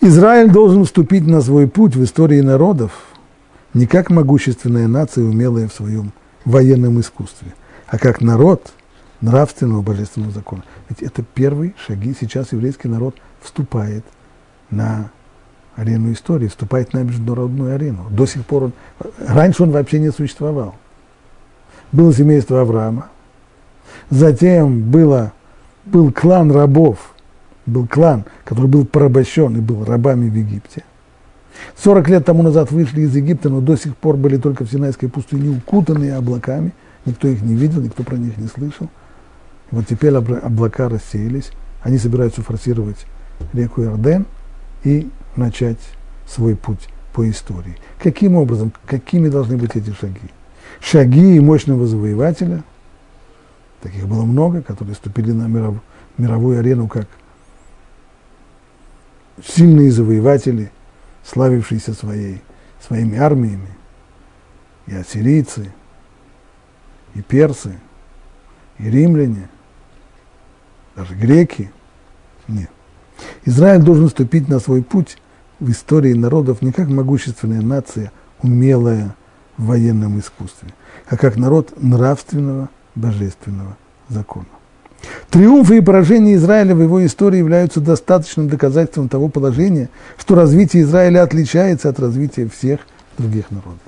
[0.00, 2.92] Израиль должен вступить на свой путь в истории народов
[3.72, 6.12] не как могущественная нация, умелая в своем
[6.44, 7.54] военном искусстве,
[7.86, 8.72] а как народ
[9.20, 10.62] нравственного божественного закона.
[10.88, 12.14] Ведь это первые шаги.
[12.18, 14.04] Сейчас еврейский народ вступает
[14.70, 15.10] на
[15.74, 18.06] арену истории, вступает на международную арену.
[18.10, 18.72] До сих пор он...
[19.18, 20.76] Раньше он вообще не существовал.
[21.94, 23.06] Было семейство Авраама,
[24.10, 25.32] затем было,
[25.84, 27.14] был клан рабов,
[27.66, 30.82] был клан, который был порабощен и был рабами в Египте.
[31.76, 35.08] 40 лет тому назад вышли из Египта, но до сих пор были только в Синайской
[35.08, 36.72] пустыне, укутанные облаками.
[37.06, 38.88] Никто их не видел, никто про них не слышал.
[39.70, 43.06] Вот теперь облака рассеялись, они собираются форсировать
[43.52, 44.26] реку Иорден
[44.82, 45.78] и начать
[46.26, 47.76] свой путь по истории.
[48.02, 50.32] Каким образом, какими должны быть эти шаги?
[50.84, 52.62] Шаги мощного завоевателя,
[53.80, 55.76] таких было много, которые ступили на миров,
[56.18, 57.08] мировую арену как
[59.42, 60.70] сильные завоеватели,
[61.24, 62.42] славившиеся своей,
[62.86, 63.70] своими армиями,
[64.86, 65.72] и ассирийцы,
[67.14, 67.80] и персы,
[68.78, 69.48] и римляне,
[70.94, 71.70] даже греки.
[72.46, 72.68] Нет.
[73.46, 75.16] Израиль должен ступить на свой путь
[75.60, 79.16] в истории народов не как могущественная нация, умелая
[79.56, 80.68] в военном искусстве,
[81.06, 83.76] а как народ нравственного, божественного
[84.08, 84.46] закона.
[85.30, 91.22] Триумфы и поражения Израиля в его истории являются достаточным доказательством того положения, что развитие Израиля
[91.22, 92.80] отличается от развития всех
[93.18, 93.80] других народов.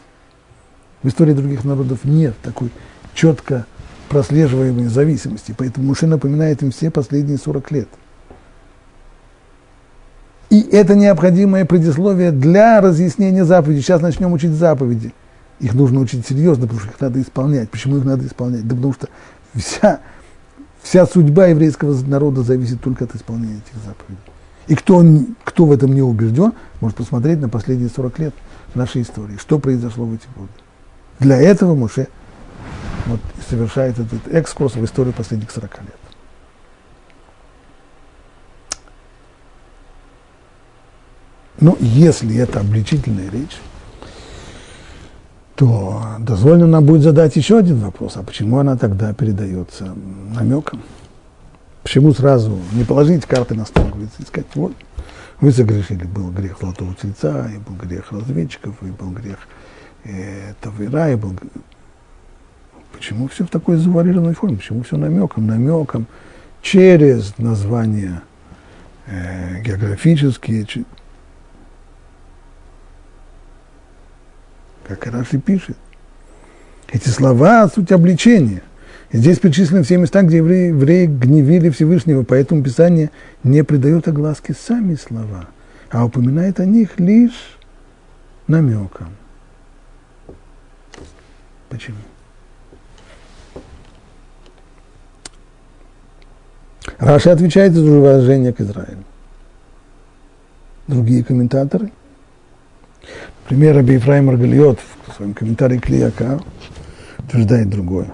[1.03, 2.71] В истории других народов нет такой
[3.15, 3.65] четко
[4.09, 7.89] прослеживаемой зависимости, поэтому Муше напоминает им все последние 40 лет–
[10.51, 13.83] и это необходимое предисловие для разъяснения заповедей.
[13.83, 15.13] Сейчас начнем учить заповеди.
[15.61, 17.71] Их нужно учить серьезно, потому что их надо исполнять.
[17.71, 18.67] Почему их надо исполнять?
[18.67, 19.09] Да потому что
[19.55, 20.01] вся,
[20.83, 24.21] вся судьба еврейского народа зависит только от исполнения этих заповедей.
[24.67, 25.03] И кто,
[25.45, 28.35] кто в этом не убежден, может посмотреть на последние 40 лет
[28.75, 30.51] нашей истории, что произошло в эти годы.
[31.21, 32.09] Для этого Муше
[33.07, 35.97] вот, совершает этот экскурс в историю последних 40 лет.
[41.59, 43.57] Ну, если это обличительная речь,
[45.57, 48.17] то дозволено нам будет задать еще один вопрос.
[48.17, 49.95] А почему она тогда передается
[50.35, 50.83] намеком?
[51.83, 54.73] Почему сразу не положить карты на стол, говорится, и сказать, вот,
[55.41, 59.39] вы согрешили, был грех золотого тельца, и был грех разведчиков, и был грех
[60.05, 61.35] э, Тавира, и был...
[62.93, 64.57] Почему все в такой завуалированной форме?
[64.57, 65.47] Почему все намеком?
[65.47, 66.07] Намеком
[66.61, 68.23] через названия
[69.07, 70.67] э, географические,
[74.87, 75.77] как Раши пишет.
[76.89, 78.63] Эти слова– суть обличения.
[79.11, 83.11] И здесь перечислены все места, где евреи, евреи гневили Всевышнего, поэтому Писание
[83.43, 85.49] не придает огласке сами слова,
[85.91, 87.59] а упоминает о них лишь
[88.47, 89.09] намеком.
[91.69, 91.99] Почему?
[96.99, 99.05] Раша отвечает из уважения к Израилю.
[100.87, 101.91] Другие комментаторы–
[103.49, 106.41] Пример Раби Ефраим Маргальот в своем комментарии к Лияка
[107.19, 108.13] утверждает другое.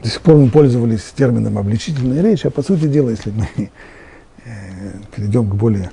[0.00, 3.48] До сих пор мы пользовались термином обличительная речь, а по сути дела, если мы
[4.44, 5.90] э, перейдем к более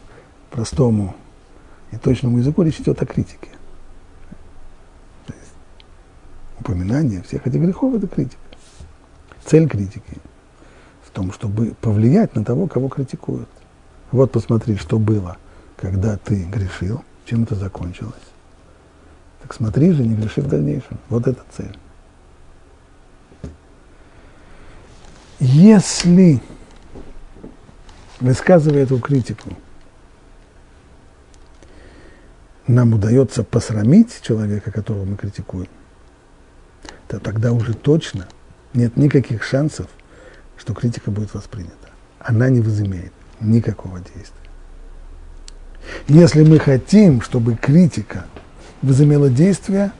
[0.51, 1.15] простому
[1.91, 3.49] и точному языку, речь идет о критике.
[6.59, 8.37] Упоминание всех этих грехов– это критика.
[9.43, 10.13] Цель критики–
[11.19, 13.49] том, чтобы повлиять на того, кого критикуют.
[14.11, 15.35] Вот посмотри, что было,
[15.75, 18.13] когда ты грешил, чем это закончилось.
[19.41, 20.97] Так смотри же, не греши в дальнейшем.
[21.09, 21.77] Вот эта цель.
[25.39, 26.41] Если,
[28.21, 29.49] высказывая эту критику,
[32.65, 35.67] нам удается посрамить человека, которого мы критикуем,
[37.09, 38.29] то тогда уже точно
[38.73, 39.87] нет никаких шансов
[40.59, 41.89] что критика будет воспринята.
[42.19, 44.35] Она не возымеет никакого действия.
[46.07, 48.25] Если мы хотим, чтобы критика
[48.81, 49.91] возымела действие,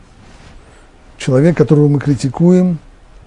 [1.18, 2.78] человек, которого мы критикуем,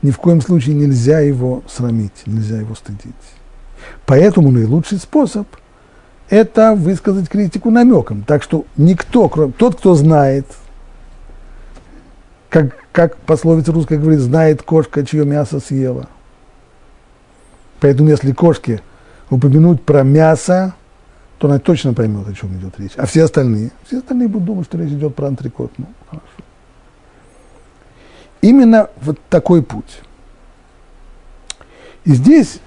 [0.02, 3.14] ни в коем случае нельзя его срамить, нельзя его стыдить.
[4.04, 5.46] Поэтому наилучший способ–
[6.28, 8.24] это высказать критику намеком.
[8.24, 10.46] Так что никто, кроме тот, кто знает,
[12.50, 16.08] как, как пословица русская говорит, знает кошка, чье мясо съела.
[17.82, 18.80] Поэтому если кошке
[19.28, 20.76] упомянуть про мясо,
[21.38, 22.92] то она точно поймет, о чем идет речь.
[22.96, 25.72] А все остальные, все остальные будут думать, что речь идет про антрикот.
[25.78, 26.28] Ну, хорошо.
[28.40, 30.00] Именно вот такой путь.
[32.04, 32.60] И здесь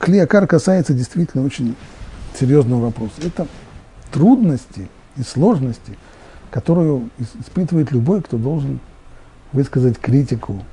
[0.00, 1.76] Клеокар касается действительно очень
[2.36, 3.14] серьезного вопроса.
[3.24, 3.46] Это
[4.10, 5.96] трудности и сложности,
[6.50, 8.80] которую испытывает любой, кто должен
[9.52, 10.64] высказать критику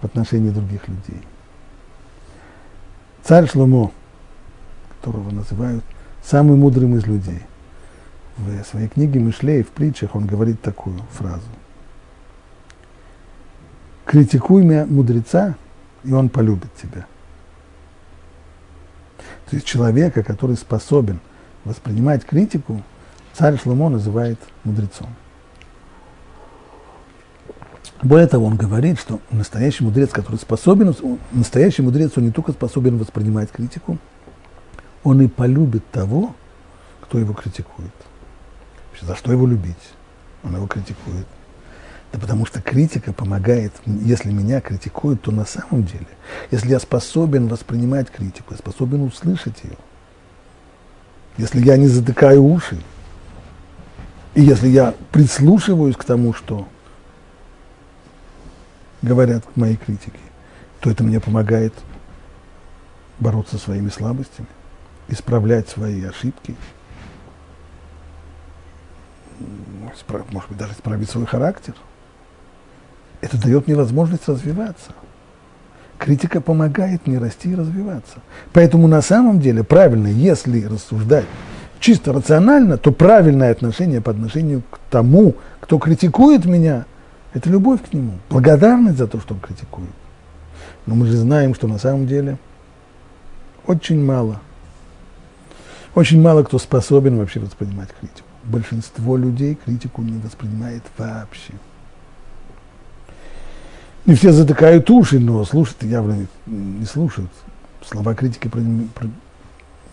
[0.00, 1.20] в отношении других людей.
[3.30, 3.92] Царь Шломо,
[4.88, 5.84] которого называют
[6.20, 7.40] самый мудрым из людей.
[8.36, 11.46] В своей книге Мишлей, в притчах, он говорит такую фразу.
[14.04, 15.54] Критикуй меня мудреца,
[16.02, 17.06] и он полюбит тебя.
[19.48, 21.20] То есть человека, который способен
[21.64, 22.82] воспринимать критику,
[23.34, 25.06] царь Шломо называет мудрецом.
[28.02, 30.94] Более того, он говорит, что настоящий мудрец, который способен,
[31.32, 33.98] настоящий мудрец, он не только способен воспринимать критику,
[35.04, 36.34] он и полюбит того,
[37.02, 37.92] кто его критикует.
[39.02, 39.76] За что его любить?
[40.44, 41.26] Он его критикует.
[42.12, 46.08] Да потому что критика помогает, если меня критикуют, то на самом деле,
[46.50, 49.76] если я способен воспринимать критику, я способен услышать ее,
[51.38, 52.82] если я не затыкаю уши,
[54.34, 56.66] и если я прислушиваюсь к тому, что
[59.02, 60.18] говорят мои критики,
[60.80, 61.74] то это мне помогает
[63.18, 64.48] бороться со своими слабостями
[65.08, 66.54] исправлять свои ошибки,
[70.30, 71.74] может быть, даже исправить свой характер.
[73.20, 74.92] Это дает мне возможность развиваться.
[75.98, 78.20] Критика помогает мне расти и развиваться.
[78.52, 81.26] Поэтому на самом деле правильно, если рассуждать
[81.80, 86.86] чисто рационально, то правильное отношение по отношению к тому, кто критикует меня,
[87.32, 89.90] это любовь к нему, благодарность за то, что он критикует.
[90.86, 92.38] Но мы же знаем, что на самом деле
[93.66, 94.40] очень мало–
[95.94, 98.26] очень мало кто способен вообще воспринимать критику.
[98.44, 101.52] Большинство людей критику не воспринимает вообще.
[104.06, 107.30] Не все затыкают уши, но слушать явно не слушают.
[107.84, 108.50] Слова критики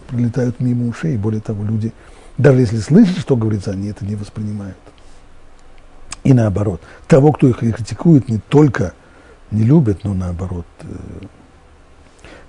[0.07, 1.17] пролетают мимо ушей.
[1.17, 1.91] Более того, люди,
[2.37, 4.77] даже если слышат, что говорится, они это не воспринимают.
[6.27, 6.81] И наоборот.
[7.07, 8.93] Того, кто их критикует, не только
[9.49, 10.87] не любят, но наоборот, э,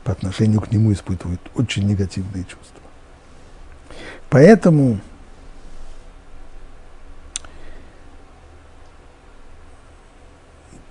[0.02, 2.82] по отношению к нему испытывают очень негативные чувства.
[4.30, 4.98] Поэтому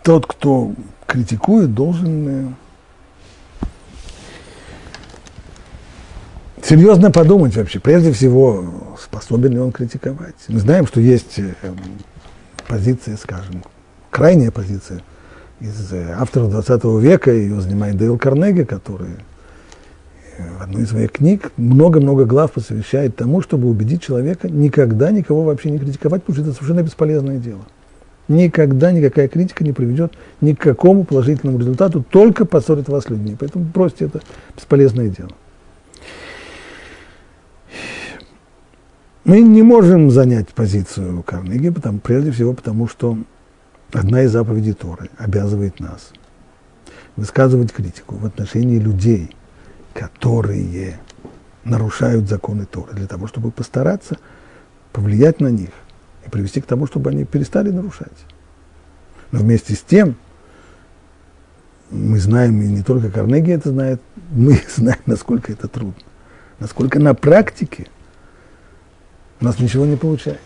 [0.02, 0.72] тот, кто
[1.06, 2.56] критикует, должен
[6.64, 7.82] серьезно подумать вообще.
[7.82, 10.36] Прежде всего, способен ли он критиковать.
[10.48, 11.42] Мы знаем, что есть
[12.68, 13.64] э, позиция, скажем,
[14.12, 15.02] крайняя позиция
[15.60, 19.16] из э, авторов 20 века, ее занимает Дейл Карнеги, который
[20.38, 25.72] в одной из своих книг много-много глав посвящает тому, чтобы убедить человека никогда никого вообще
[25.72, 27.62] не критиковать, потому что это совершенно бесполезное дело.
[28.28, 33.36] Никогда никакая критика не приведет ни к какому положительному результату, только поссорит вас с людьми.
[33.40, 34.22] Поэтому бросьте это
[34.56, 35.32] бесполезное дело.
[39.28, 43.18] Мы не можем занять позицию Карнеги, потому, прежде всего потому, что
[43.92, 46.14] одна из заповедей Торы обязывает нас
[47.18, 49.36] высказывать критику в отношении людей,
[49.94, 50.98] которые
[51.66, 54.18] нарушают законы Торы, для того, чтобы постараться
[54.94, 55.72] повлиять на них
[56.26, 58.18] и привести к тому, чтобы они перестали нарушать.
[59.34, 60.16] Но вместе с тем,
[61.92, 64.02] мы знаем, и не только Карнеги это знает,
[64.32, 66.02] мы знаем, насколько это трудно,
[66.60, 67.88] насколько на практике
[69.40, 70.42] у нас ничего не получается.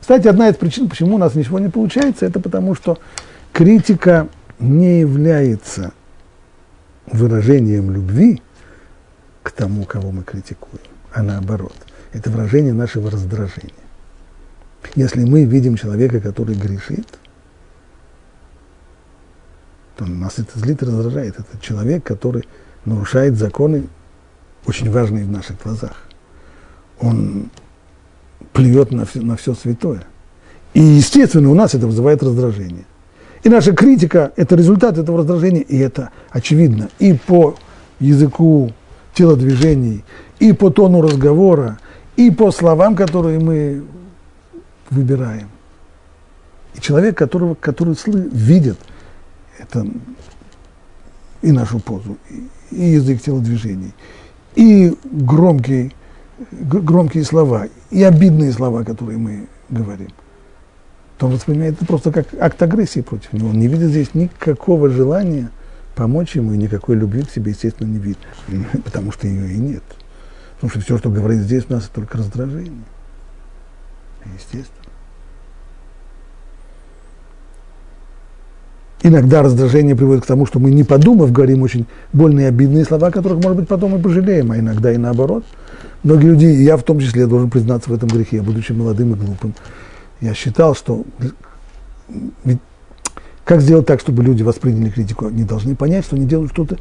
[0.00, 2.98] Кстати, одна из причин, почему у нас ничего не получается, это потому, что
[3.52, 4.28] критика
[4.58, 5.92] не является
[7.06, 8.42] выражением любви
[9.42, 10.82] к тому, кого мы критикуем,
[11.12, 11.74] а наоборот.
[12.12, 13.72] Это выражение нашего раздражения.
[14.94, 17.06] Если мы видим человека, который грешит,
[19.96, 21.38] то нас это злит и раздражает.
[21.38, 22.48] Это человек, который
[22.84, 23.86] нарушает законы,
[24.66, 25.96] очень важные в наших глазах.
[27.00, 27.50] Он
[28.52, 30.04] плюет на все, на все святое.
[30.74, 32.84] И, естественно, у нас это вызывает раздражение.
[33.42, 37.56] И наша критика– это результат этого раздражения, и это очевидно и по
[37.98, 38.72] языку
[39.14, 40.04] телодвижений,
[40.38, 41.78] и по тону разговора,
[42.16, 43.82] и по словам, которые мы
[44.90, 45.48] выбираем.
[46.74, 47.96] И человек, которого, который
[48.32, 48.78] видит
[49.58, 49.86] это
[51.42, 52.18] и нашу позу,
[52.70, 53.94] и язык телодвижений,
[54.54, 55.92] и громкие,
[56.50, 60.10] громкие слова, и обидные слова, которые мы говорим,
[61.18, 63.50] то он воспринимает это просто как акт агрессии против него.
[63.50, 65.50] Он не видит здесь никакого желания
[65.94, 68.18] помочь ему, и никакой любви к себе, естественно, не видит,
[68.84, 69.82] потому что ее и нет.
[70.54, 72.84] Потому что все, что говорит здесь, у нас это только раздражение.
[74.34, 74.80] Естественно.
[79.02, 83.42] Иногда раздражение приводит к тому, что мы, не подумав, говорим очень больные обидные слова, которых,
[83.42, 85.44] может быть, потом и пожалеем, а иногда и наоборот.
[86.02, 89.16] Многие люди, и я в том числе, должен признаться в этом грехе, будучи молодым и
[89.16, 89.54] глупым,
[90.20, 91.04] я считал, что
[92.44, 92.58] ведь
[93.44, 95.26] как сделать так, чтобы люди восприняли критику?
[95.26, 96.78] Они должны понять, что они делают что-то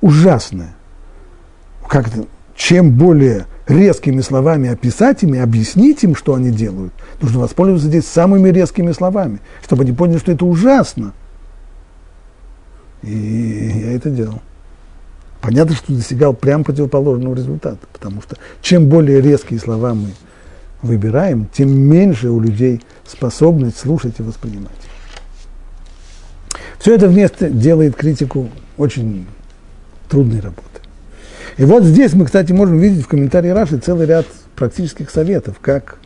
[0.00, 0.74] ужасное.
[1.88, 2.26] Как это?
[2.54, 8.06] Чем более резкими словами описать им и объяснить им, что они делают, нужно воспользоваться здесь
[8.06, 11.12] самыми резкими словами, чтобы они поняли, что это ужасно–
[13.06, 14.40] и я это делал.
[15.46, 20.08] Понятно, что достигал прям противоположного результата, потому что чем более резкие слова мы
[20.82, 24.72] выбираем, тем меньше у людей способность слушать и воспринимать.
[26.80, 29.28] Все это вместе делает критику очень
[30.08, 30.62] трудной работы.
[31.58, 34.26] И вот здесь мы, кстати, можем видеть в комментарии Раши целый ряд
[34.56, 36.00] практических советов, как,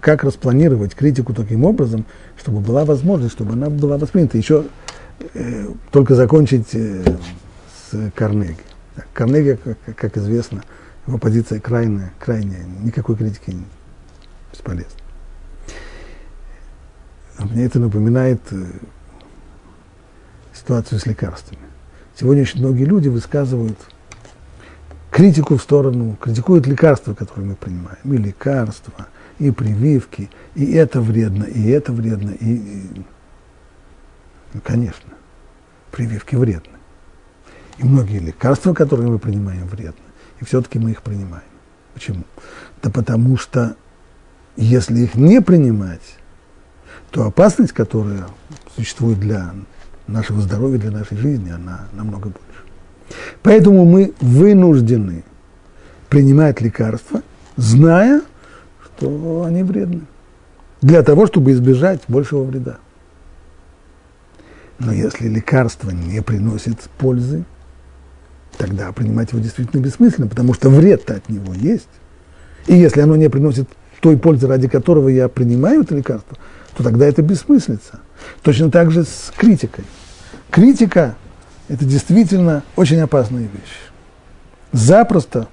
[0.00, 2.06] как распланировать критику таким образом,
[2.40, 4.38] чтобы была возможность, чтобы она была воспринята.
[4.38, 4.64] Еще
[5.34, 7.02] Э, только закончить э,
[8.14, 8.58] Карнеги.
[9.12, 9.58] Карнеги,
[9.96, 10.62] как, известно,
[11.06, 13.64] его позиция крайняя, крайняя, никакой критики не
[14.52, 14.98] бесполезна.
[17.36, 18.64] А мне это напоминает э,
[20.52, 21.60] ситуацию с лекарствами.
[22.14, 23.78] Сегодня очень многие люди высказывают
[25.10, 31.44] критику в сторону, критикуют лекарства, которые мы принимаем, и лекарства, и прививки, и это вредно,
[31.44, 33.04] и это вредно, и, и
[34.52, 35.10] ну, конечно,
[35.90, 36.73] прививки вредны.
[37.78, 39.94] И многие лекарства, которые мы принимаем, вредны.
[40.40, 41.44] И все-таки мы их принимаем.
[41.92, 42.24] Почему?
[42.82, 43.76] Да потому что
[44.56, 46.16] если их не принимать,
[47.10, 48.26] то опасность, которая
[48.76, 49.54] существует для
[50.06, 53.18] нашего здоровья, для нашей жизни, она намного больше.
[53.42, 55.24] Поэтому мы вынуждены
[56.08, 57.22] принимать лекарства,
[57.56, 58.22] зная,
[58.84, 60.02] что они вредны,
[60.80, 62.78] для того, чтобы избежать большего вреда.
[64.78, 67.44] Но если лекарство не приносит пользы,
[68.56, 71.88] тогда принимать его действительно бессмысленно, потому что вред-то от него есть.
[72.66, 73.68] И если оно не приносит
[74.00, 76.36] той пользы, ради которого я принимаю это лекарство,
[76.76, 78.00] то тогда это бессмыслица.
[78.42, 79.84] Точно так же с критикой.
[80.50, 81.16] Критика–
[81.68, 83.90] это действительно очень опасная вещь.
[84.72, 85.48] Запросто,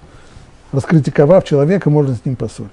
[0.72, 2.72] раскритиковав человека, можно с ним поссориться.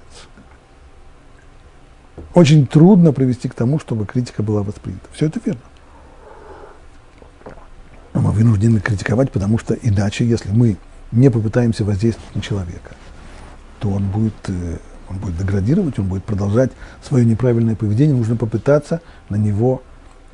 [2.33, 5.07] Очень трудно привести к тому, чтобы критика была воспринята.
[5.13, 5.61] Все это верно.
[8.13, 10.77] Мы вынуждены критиковать, потому что иначе, если мы
[11.11, 12.95] не попытаемся воздействовать на человека,
[13.79, 14.77] то он будет, э,
[15.09, 16.71] он будет деградировать, он будет продолжать
[17.03, 19.81] свое неправильное поведение, нужно попытаться на него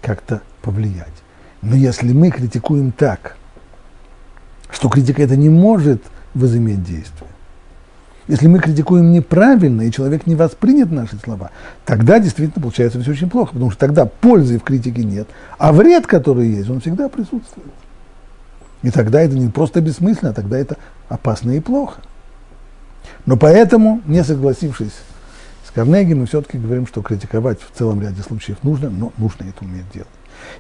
[0.02, 1.14] как-то повлиять.
[1.62, 3.38] Но если мы критикуем так,
[4.70, 6.04] что критика это не может
[6.34, 7.30] возыметь действие,
[8.28, 11.52] если мы критикуем неправильно, и человек не воспринят наши слова,
[11.86, 16.08] тогда действительно получается все очень плохо, потому что тогда пользы в критике нет, а вред,
[16.08, 17.68] который есть, он всегда присутствует.
[18.82, 22.02] И тогда это не просто бессмысленно, а тогда это опасно и плохо.
[23.26, 24.94] Но поэтому, не согласившись
[25.68, 29.64] с Карнеги, мы все-таки говорим, что критиковать в целом ряде случаев нужно, но нужно это
[29.64, 30.10] уметь делать.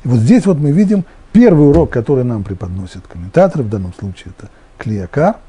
[0.03, 1.03] И вот здесь вот мы видим
[1.34, 5.38] первый урок, который нам преподносят комментаторы, в данном случае это Клиакар–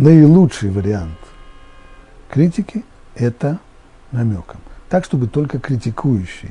[0.00, 1.18] наилучший вариант
[2.30, 2.84] критики–
[3.14, 3.58] это
[4.12, 4.60] намеком.
[4.88, 6.50] Так, чтобы только критикующий,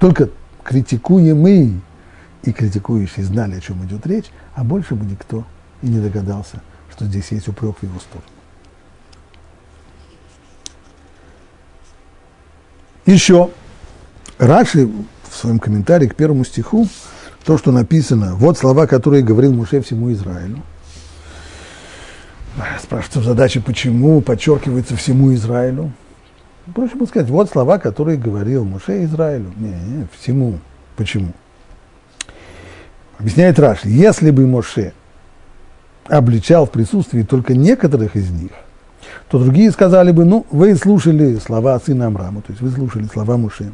[0.00, 0.30] только
[0.62, 1.80] критикуемый
[2.44, 5.44] и критикующий знали, о чем идет речь, а больше бы никто
[5.82, 6.62] и не догадался,
[6.92, 8.30] что здесь есть упрек в его сторону.
[13.04, 13.50] Еще
[14.38, 14.88] Раши
[15.28, 16.88] в своем комментарии к первому стиху,
[17.44, 20.62] то, что написано, вот слова, которые говорил Муше всему Израилю–
[22.80, 25.92] Спрашивается в задаче, почему подчеркивается всему Израилю.
[26.74, 29.52] Проще бы сказать, вот слова, которые говорил Муше Израилю.
[29.56, 30.58] Не, не, всему.
[30.96, 31.32] Почему?
[33.18, 34.92] Объясняет Раш, если бы Моше
[36.06, 38.50] обличал в присутствии только некоторых из них,
[39.28, 43.36] то другие сказали бы, ну, вы слушали слова сына Амрама, то есть вы слушали слова
[43.36, 43.72] Муше,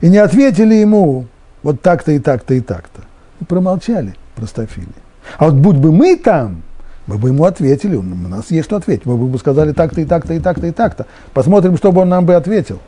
[0.00, 1.26] и не ответили ему
[1.62, 3.02] вот так-то и так-то и так-то.
[3.40, 4.88] И промолчали, простофили.
[5.36, 6.62] А вот будь бы мы там,
[7.08, 10.04] мы бы ему ответили, у нас есть что ответить, мы бы ему сказали так-то и
[10.04, 11.06] так-то и так-то и так-то.
[11.32, 12.80] Посмотрим, что бы он нам бы ответил.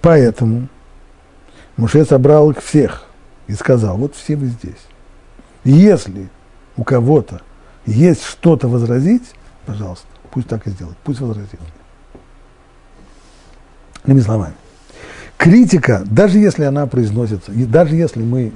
[0.00, 0.68] Поэтому
[1.76, 3.04] Муше собрал их всех
[3.46, 4.80] и сказал, вот все вы здесь.
[5.64, 6.30] Если
[6.78, 7.42] у кого-то
[7.84, 9.34] есть что-то возразить,
[9.66, 11.60] пожалуйста, пусть так и сделает, пусть возразит.
[14.06, 14.54] Иными словами,
[15.36, 18.50] критика, даже если она произносится, и даже если мы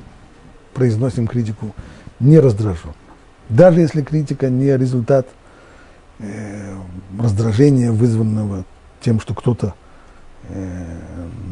[0.73, 1.75] произносим критику
[2.23, 2.95] не раздраженно,
[3.49, 5.27] даже если критика не результат
[6.18, 6.75] э,
[7.18, 8.64] раздражения, вызванного
[9.01, 9.75] тем, что кто-то
[10.49, 10.85] э,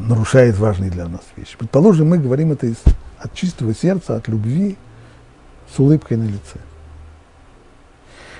[0.07, 1.57] нарушает важные для нас вещи.
[1.57, 2.77] Предположим, мы говорим это из,
[3.19, 4.77] от чистого сердца, от любви,
[5.75, 6.59] с улыбкой на лице.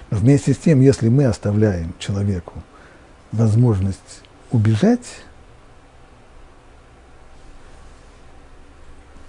[0.10, 2.64] Но вместе с тем, если мы оставляем человеку
[3.32, 4.22] возможность
[4.52, 5.24] убежать,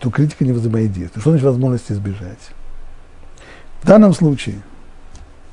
[0.00, 1.20] то критика не действия.
[1.20, 2.40] Что значит возможность избежать?
[3.82, 4.62] В данном случае,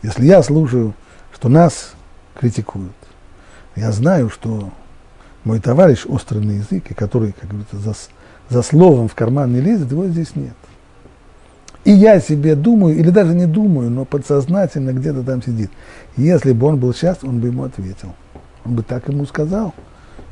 [0.04, 0.94] если я слушаю,
[1.34, 1.94] что нас
[2.36, 2.94] критикуют,
[3.76, 4.72] я знаю, что
[5.44, 7.96] мой товарищ острый на язык, и который, как говорится, за,
[8.50, 10.54] за словом в карман не лезет, его здесь нет.
[11.86, 15.72] И я себе думаю, или даже не думаю, но подсознательно где-то там сидит.
[16.16, 18.14] Если бы он был сейчас, он бы ему ответил.
[18.64, 19.74] Он бы так ему сказал,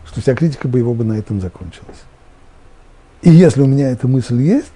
[0.06, 2.04] что вся критика бы его бы на этом закончилась.
[3.24, 4.68] И если у меня эта мысль есть,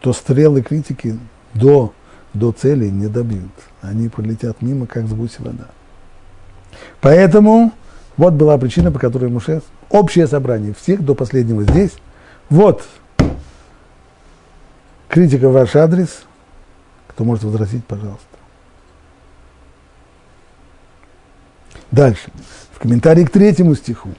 [0.00, 1.18] то стрелы критики
[1.54, 1.92] до,
[2.32, 3.52] до цели не добьют.
[3.80, 5.68] Они пролетят мимо, как с гуси вода.
[7.00, 7.72] Поэтому
[8.16, 11.92] вот была причина, по которой Муше, общее собрание всех до последнего здесь,
[12.50, 12.84] вот
[15.08, 16.22] критика в ваш адрес,
[17.08, 18.24] кто может возразить, пожалуйста.
[21.90, 22.30] Дальше.
[22.72, 24.10] В комментарии к третьему стиху.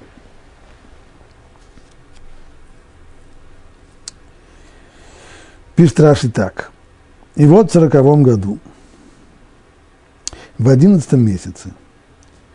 [5.75, 6.71] Пишет Раши так.
[7.35, 8.59] И вот в сороковом году,
[10.57, 11.73] в одиннадцатом месяце,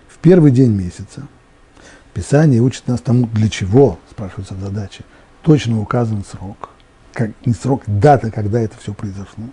[0.08, 1.26] в первый день месяца,
[2.14, 5.04] Писание учит нас тому, для чего, спрашивается в задаче,
[5.42, 6.70] точно указан срок,
[7.12, 9.44] как, не срок, дата, когда это все произошло.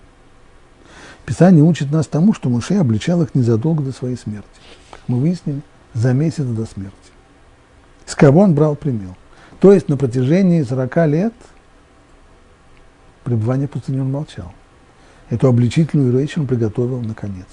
[1.25, 4.47] Писание учит нас тому, что Муше обличал их незадолго до своей смерти.
[5.07, 5.61] Мы выяснили,
[5.93, 6.95] за месяц до смерти.
[8.05, 9.15] С кого он брал пример?
[9.59, 11.33] То есть на протяжении 40 лет–
[13.27, 14.53] пребывания в пустыне он молчал.
[15.29, 17.47] Эту обличительную речь он приготовил наконец.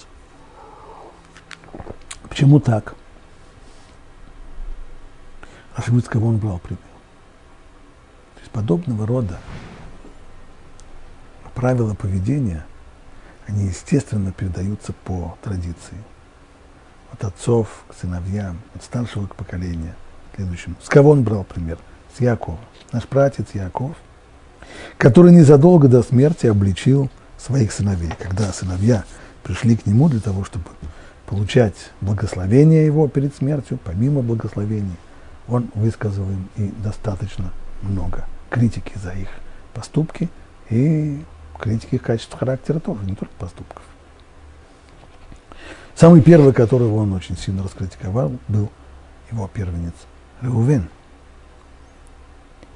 [2.29, 2.95] Почему так?
[5.75, 6.79] Ошибиться, кого он брал пример.
[8.35, 9.39] То есть подобного рода
[11.55, 12.65] правила поведения,
[13.47, 15.97] они естественно передаются по традиции.
[17.13, 19.95] От отцов к сыновьям, от старшего к поколению,
[20.35, 20.75] следующему.
[20.83, 21.79] С кого он брал пример?
[22.17, 22.59] С Якова.
[22.93, 23.97] Наш пратец Яков–
[24.99, 27.11] который незадолго до смерти обличил
[27.45, 28.11] своих сыновей.
[28.19, 29.05] Когда сыновья
[29.43, 30.65] пришли к нему для того, чтобы
[31.27, 34.97] получать благословение его перед смертью, помимо благословений,
[35.47, 39.29] он высказал им и достаточно много критики за их
[39.75, 40.31] поступки
[40.71, 41.23] и
[41.59, 43.83] критики их качеств характера тоже, не только поступков.
[45.95, 48.71] Самый первый, которого он очень сильно раскритиковал, был
[49.31, 49.95] его первенец
[50.41, 50.89] Реувен.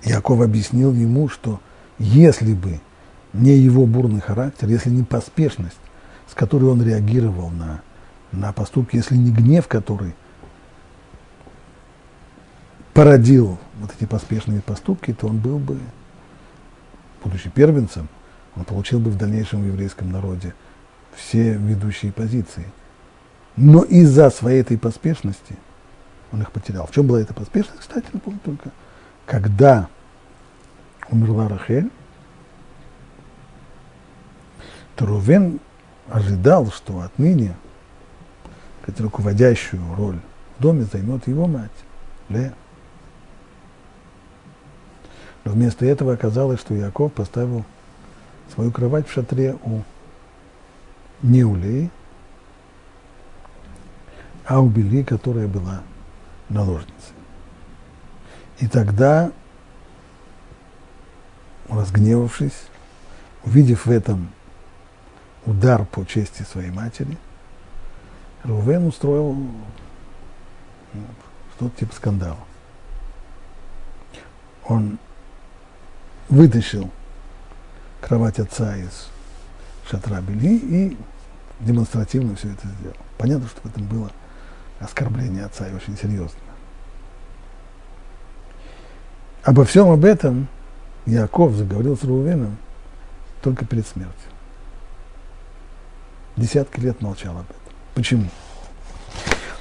[0.04, 1.60] Яков объяснил ему, что
[1.98, 2.80] если бы
[3.38, 5.78] не его бурный характер, если не поспешность,
[6.28, 7.82] с которой он реагировал на,
[8.32, 10.14] на поступки, если не гнев, который
[12.92, 15.78] породил вот эти поспешные поступки, то он был бы,
[17.22, 18.08] будучи первенцем,
[18.56, 20.54] он получил бы в дальнейшем в еврейском народе
[21.14, 22.66] все ведущие позиции.
[23.56, 25.56] Но из-за своей этой поспешности
[26.32, 26.86] он их потерял.
[26.86, 28.70] В чем была эта поспешность, кстати, напомню только,
[29.26, 29.88] когда
[31.08, 31.90] умерла Рахель,
[34.98, 35.60] то Рувен
[36.10, 37.54] ожидал, что отныне
[38.82, 40.18] сказать, руководящую роль
[40.58, 41.70] в доме займет его мать,
[42.28, 42.52] Лея.
[45.44, 47.64] Но вместо этого оказалось, что Яков поставил
[48.52, 49.82] свою кровать в шатре у
[51.22, 51.90] не у Леи,
[54.46, 55.82] а у Бели, которая была
[56.48, 57.14] наложницей.
[58.58, 59.30] И тогда
[61.68, 62.66] разгневавшись,
[63.44, 64.30] увидев в этом
[65.48, 67.16] удар по чести своей матери,
[68.44, 69.36] Рувен устроил
[71.56, 72.38] что-то типа скандала.
[74.66, 74.98] Он
[76.28, 76.90] вытащил
[78.00, 79.08] кровать отца из
[79.90, 80.96] шатра Бели и
[81.60, 82.96] демонстративно все это сделал.
[83.16, 84.10] Понятно, что в этом было
[84.78, 86.42] оскорбление отца и очень серьезное.
[89.42, 90.46] Обо всем об этом
[91.06, 92.58] Яков заговорил с Рувеном
[93.42, 94.30] только перед смертью.
[96.38, 97.56] Десятки лет молчал об этом.
[97.94, 98.24] Почему?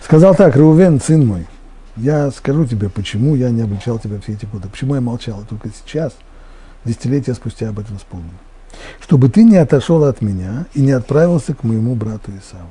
[0.02, 1.48] Сказал так, Реувен, сын мой,
[1.98, 5.46] я скажу тебе, почему я не обличал тебя все эти годы, почему я молчал, и
[5.46, 6.14] только сейчас,
[6.86, 8.30] десятилетия спустя об этом вспомнил.
[9.02, 12.70] Чтобы ты не отошел от меня и не отправился к моему брату Исаву.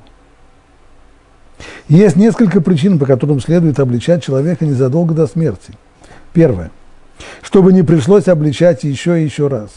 [1.89, 5.75] Есть несколько причин, по которым следует обличать человека незадолго до смерти.
[6.33, 6.71] Первое.
[7.43, 9.71] Чтобы не пришлось обличать еще и еще раз.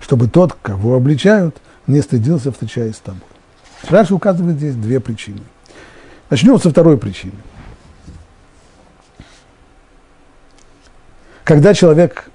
[0.00, 1.56] Чтобы тот, кого обличают,
[1.86, 3.22] не стыдился, встречаясь с тобой.
[3.88, 5.40] Раша указывает здесь две причины.
[6.30, 7.34] Начнем со второй причины.
[11.44, 12.30] Когда человек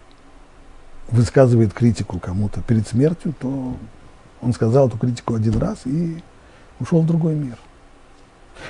[1.10, 3.76] высказывает критику кому-то перед смертью, то
[4.42, 6.24] он сказал эту критику один раз и
[6.80, 7.58] ушел в другой мир.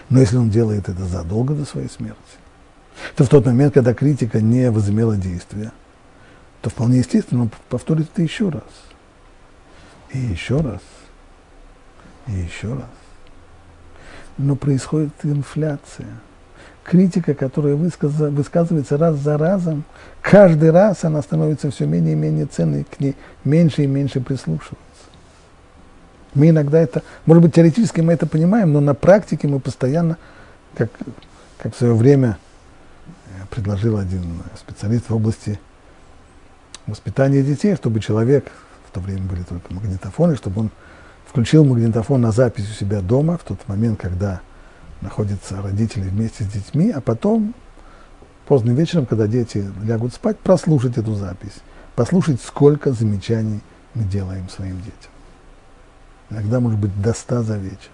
[0.09, 2.17] Но если он делает это задолго до своей смерти,
[3.15, 5.71] то в тот момент, когда критика не возымела действия,
[6.61, 8.63] то вполне естественно он повторит это еще раз.
[10.13, 10.81] И еще раз.
[12.27, 12.89] И еще раз.
[14.37, 16.07] Но происходит инфляция.
[16.83, 19.83] Критика, которая высказывается раз за разом,
[20.21, 24.77] каждый раз она становится все менее и менее ценной, к ней меньше и меньше прислушиваются.
[26.33, 30.17] Мы иногда это, может быть, теоретически мы это понимаем, но на практике мы постоянно,
[30.75, 30.89] как,
[31.57, 32.37] как в свое время
[33.27, 35.59] э, предложил один специалист в области
[36.87, 38.51] воспитания детей, чтобы человек,
[38.91, 40.71] в то время были только магнитофоны, чтобы он
[41.27, 44.41] включил магнитофон на запись у себя дома в тот момент, когда
[45.01, 47.55] находятся родители вместе с детьми, а потом
[48.45, 51.55] поздно вечером, когда дети лягут спать, прослушать эту запись,
[51.95, 53.61] послушать, сколько замечаний
[53.95, 55.11] мы делаем своим детям
[56.31, 57.91] иногда может быть до ста за вечер.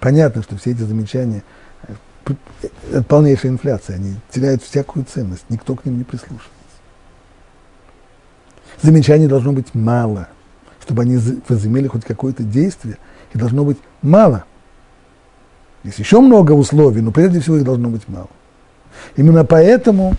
[0.00, 1.44] Понятно, что все эти замечания
[1.86, 6.48] э, полнейшая инфляция, они теряют всякую ценность, никто к ним не прислушивается.
[8.82, 10.28] Замечаний должно быть мало,
[10.84, 11.18] чтобы они
[11.48, 12.98] возымели хоть какое-то действие,
[13.32, 14.44] и должно быть мало.
[15.84, 18.28] Есть еще много условий, но прежде всего их должно быть мало.
[19.16, 20.14] Именно поэтому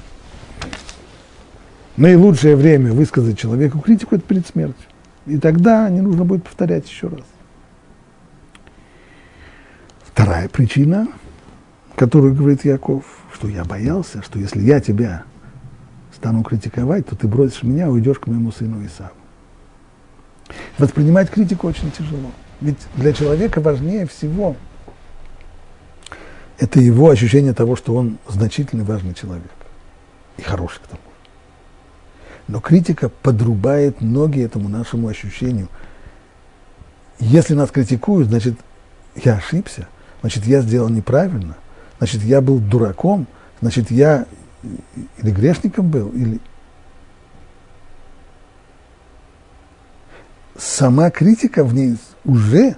[1.97, 4.85] наилучшее время высказать человеку критику– это перед смертью.
[5.25, 7.25] И тогда не нужно будет повторять еще раз.
[10.05, 11.07] Вторая причина,
[11.95, 13.03] которую говорит Яков,
[13.33, 15.23] что я боялся, что если я тебя
[16.15, 19.11] стану критиковать, то ты бросишь меня уйдешь к моему сыну Исаву.
[20.77, 22.31] Воспринимать критику очень тяжело.
[22.61, 24.55] Ведь для человека важнее всего
[26.59, 29.51] это его ощущение того, что он значительный, важный человек.
[30.37, 31.01] И хороший к тому.
[32.47, 35.67] Но критика подрубает ноги этому нашему ощущению.
[37.19, 38.55] Если нас критикуют, значит,
[39.15, 39.87] я ошибся,
[40.21, 41.55] значит, я сделал неправильно,
[41.99, 43.27] значит, я был дураком,
[43.61, 44.25] значит, я
[44.63, 46.39] или грешником был, или...
[50.57, 52.77] Сама критика в ней уже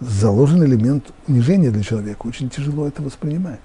[0.00, 2.26] заложен элемент унижения для человека.
[2.26, 3.60] Очень тяжело это воспринимать.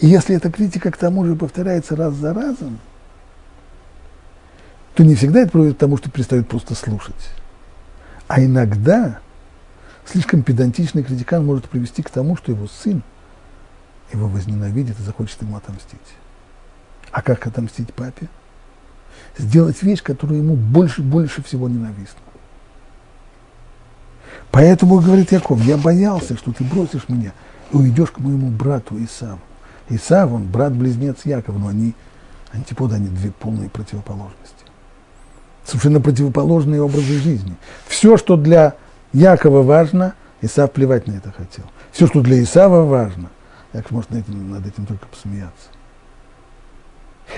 [0.00, 2.78] И если эта критика к тому же повторяется раз за разом,
[4.94, 7.30] то не всегда это приводит к тому, что перестают просто слушать.
[8.26, 9.20] А иногда
[10.04, 13.02] слишком педантичный критикан может привести к тому, что его сын
[14.12, 15.98] его возненавидит и захочет ему отомстить.
[17.10, 18.28] А как отомстить папе?
[19.36, 22.20] Сделать вещь, которая ему больше, больше всего ненавистна.
[24.50, 27.32] Поэтому, говорит Яков, я боялся, что ты бросишь меня
[27.72, 29.40] и уйдешь к моему брату Исаву.
[29.88, 31.94] Исав, он брат-близнец Якова, но они
[32.52, 34.58] антиподы, они две полные противоположности
[35.68, 37.54] совершенно противоположные образы жизни.
[37.86, 38.74] Все, что для
[39.12, 41.64] Якова важно, Исав плевать на это хотел.
[41.92, 43.28] Все, что для Исава важно,
[43.72, 45.68] Яков может над этим, над этим только посмеяться.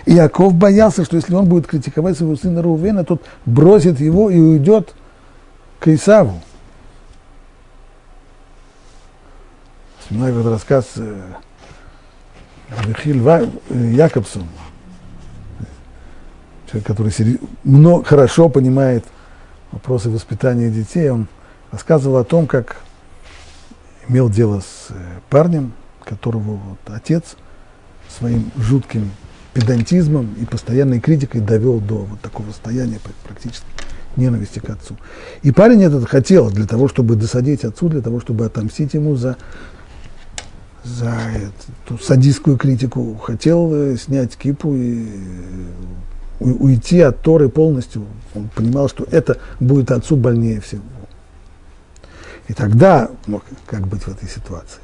[0.06, 4.38] И Яков боялся, что если он будет критиковать своего сына Рувена, тот бросит его и
[4.38, 4.94] уйдет
[5.78, 6.40] к Исаву.
[9.98, 11.20] Вспоминаю этот рассказ э,
[12.86, 14.46] Михаил э, Якобсон,
[16.66, 19.04] человек, который много, хорошо понимает
[19.72, 21.28] вопросы воспитания детей, он
[21.70, 22.76] рассказывал о том, как
[24.08, 24.94] имел дело с э,
[25.28, 25.72] парнем,
[26.04, 27.36] которого вот отец
[28.08, 29.10] своим жутким
[29.52, 33.66] педантизмом и постоянной критикой довел до вот такого состояния практически
[34.16, 34.96] ненависти к отцу.
[35.42, 39.36] И парень этот хотел для того, чтобы досадить отцу, для того, чтобы отомстить ему за,
[40.84, 41.14] за
[41.86, 45.06] эту садистскую критику, хотел э, снять кипу и
[46.40, 48.06] уйти от Торы полностью.
[48.34, 50.82] Он понимал, что это будет отцу больнее всего.
[52.48, 54.80] И тогда, ну, как быть в этой ситуации?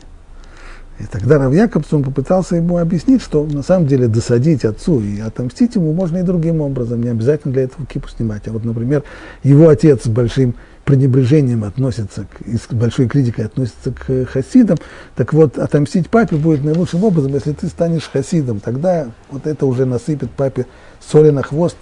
[0.98, 5.74] И тогда Рав Якобсон попытался ему объяснить, что на самом деле досадить отцу и отомстить
[5.74, 8.48] ему можно и другим образом, не обязательно для этого кипу снимать.
[8.48, 9.02] А вот, например,
[9.42, 14.78] его отец с большим пренебрежением относятся, к, и с большой критикой относятся к хасидам,
[15.16, 19.84] так вот, отомстить папе будет наилучшим образом, если ты станешь хасидом, тогда вот это уже
[19.84, 20.64] насыпет папе
[21.00, 21.76] соли на хвост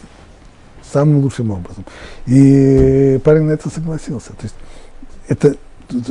[0.90, 1.84] самым лучшим образом.
[2.26, 4.30] И парень на это согласился.
[4.30, 4.54] То есть
[5.28, 5.54] это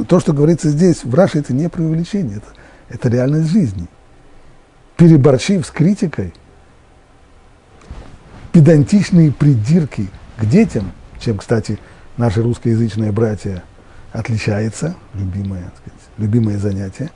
[0.07, 2.47] то, что говорится здесь, в Раше, это не преувеличение, это,
[2.89, 3.87] это реальность жизни.
[4.97, 6.33] Переборчив с критикой,
[8.51, 10.07] педантичные придирки
[10.37, 11.79] к детям, чем, кстати,
[12.17, 13.63] наши русскоязычные братья
[14.11, 17.09] отличается, любимое, сказать, любимое занятие,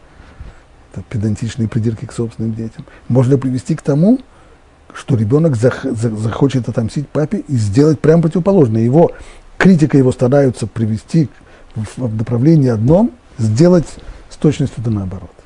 [0.91, 4.19] это педантичные придирки к собственным детям, можно привести к тому,
[4.93, 8.81] что ребенок зах, захочет отомстить папе и сделать прямо противоположное.
[8.81, 9.11] Его
[9.57, 11.29] критика его стараются привести
[11.75, 13.85] в направлении одном, сделать
[14.29, 15.36] с точностью до наоборот.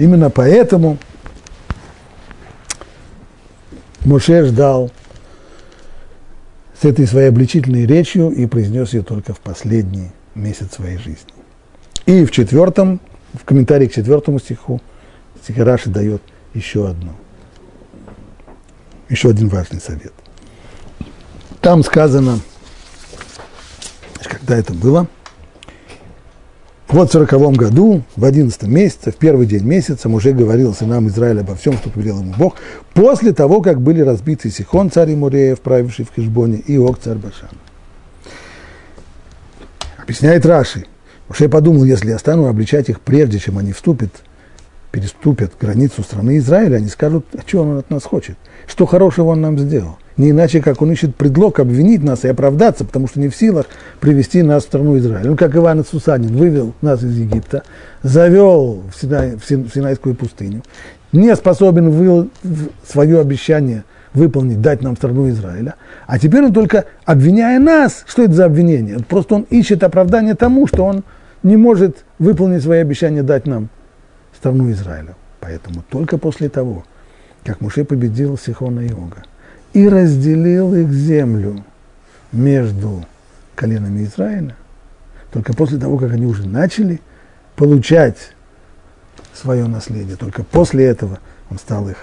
[0.00, 0.96] Именно поэтому
[4.06, 4.90] Моше ждал
[6.80, 11.34] с этой своей обличительной речью и произнес ее только в последний месяц своей жизни.
[12.06, 12.98] И в четвертом,
[13.34, 14.80] в комментарии к четвертому стиху,
[15.42, 16.22] Стихараши дает
[16.54, 17.12] еще одну,
[19.10, 20.14] еще один важный совет.
[21.60, 22.40] Там сказано,
[24.22, 25.06] когда это было–
[26.92, 31.40] вот в сороковом году, в одиннадцатом месяце, в первый день месяца, уже говорил сынам Израиля
[31.40, 32.56] обо всем, что повелел ему Бог,
[32.94, 37.50] после того, как были разбиты Сихон, царь Муреев, правивший в Хижбоне, и Ог, царь Башан.
[39.98, 40.86] Объясняет Раши.
[41.38, 44.10] Я подумал, если я стану обличать их прежде, чем они вступят,
[44.90, 48.36] переступят границу страны Израиля, они скажут, а что он от нас хочет,
[48.66, 52.84] что хорошего он нам сделал не иначе, как он ищет предлог обвинить нас и оправдаться,
[52.84, 53.66] потому что не в силах
[54.00, 55.30] привести нас в страну Израиля.
[55.30, 57.62] Он, как Иван Сусанин, вывел нас из Египта,
[58.02, 60.62] завел в, Синай, в Синайскую пустыню,
[61.12, 62.28] не способен вы,
[62.86, 65.76] свое обещание выполнить, дать нам страну Израиля,
[66.06, 68.98] а теперь он только, обвиняя нас, что это за обвинение?
[69.08, 71.02] Просто он ищет оправдание тому, что он
[71.42, 73.70] не может выполнить свои обещания дать нам
[74.40, 75.14] страну Израиля.
[75.38, 76.84] Поэтому только после того,
[77.44, 79.22] как Муше победил Сихона и Ога,
[79.72, 81.64] и разделил их землю
[82.32, 83.04] между
[83.54, 84.56] коленами Израиля,
[85.30, 87.00] только после того, как они уже начали
[87.54, 88.32] получать
[89.34, 91.20] свое наследие, только после этого
[91.50, 91.98] он стал их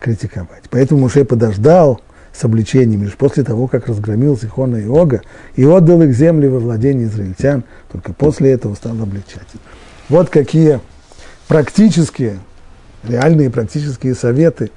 [0.00, 0.64] критиковать.
[0.70, 2.00] Поэтому Муше подождал
[2.32, 5.22] с обличением лишь после того, как разгромил Сихона и Ога
[5.54, 9.46] и отдал их земли во владение израильтян, только после этого стал обличать.
[10.08, 10.80] Вот какие
[11.48, 12.40] практические,
[13.02, 14.70] реальные практические советы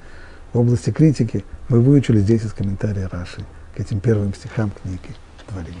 [0.52, 3.44] в области критики– мы выучили здесь из комментария Раши
[3.74, 5.14] к этим первым стихам книги
[5.48, 5.74] Дворим.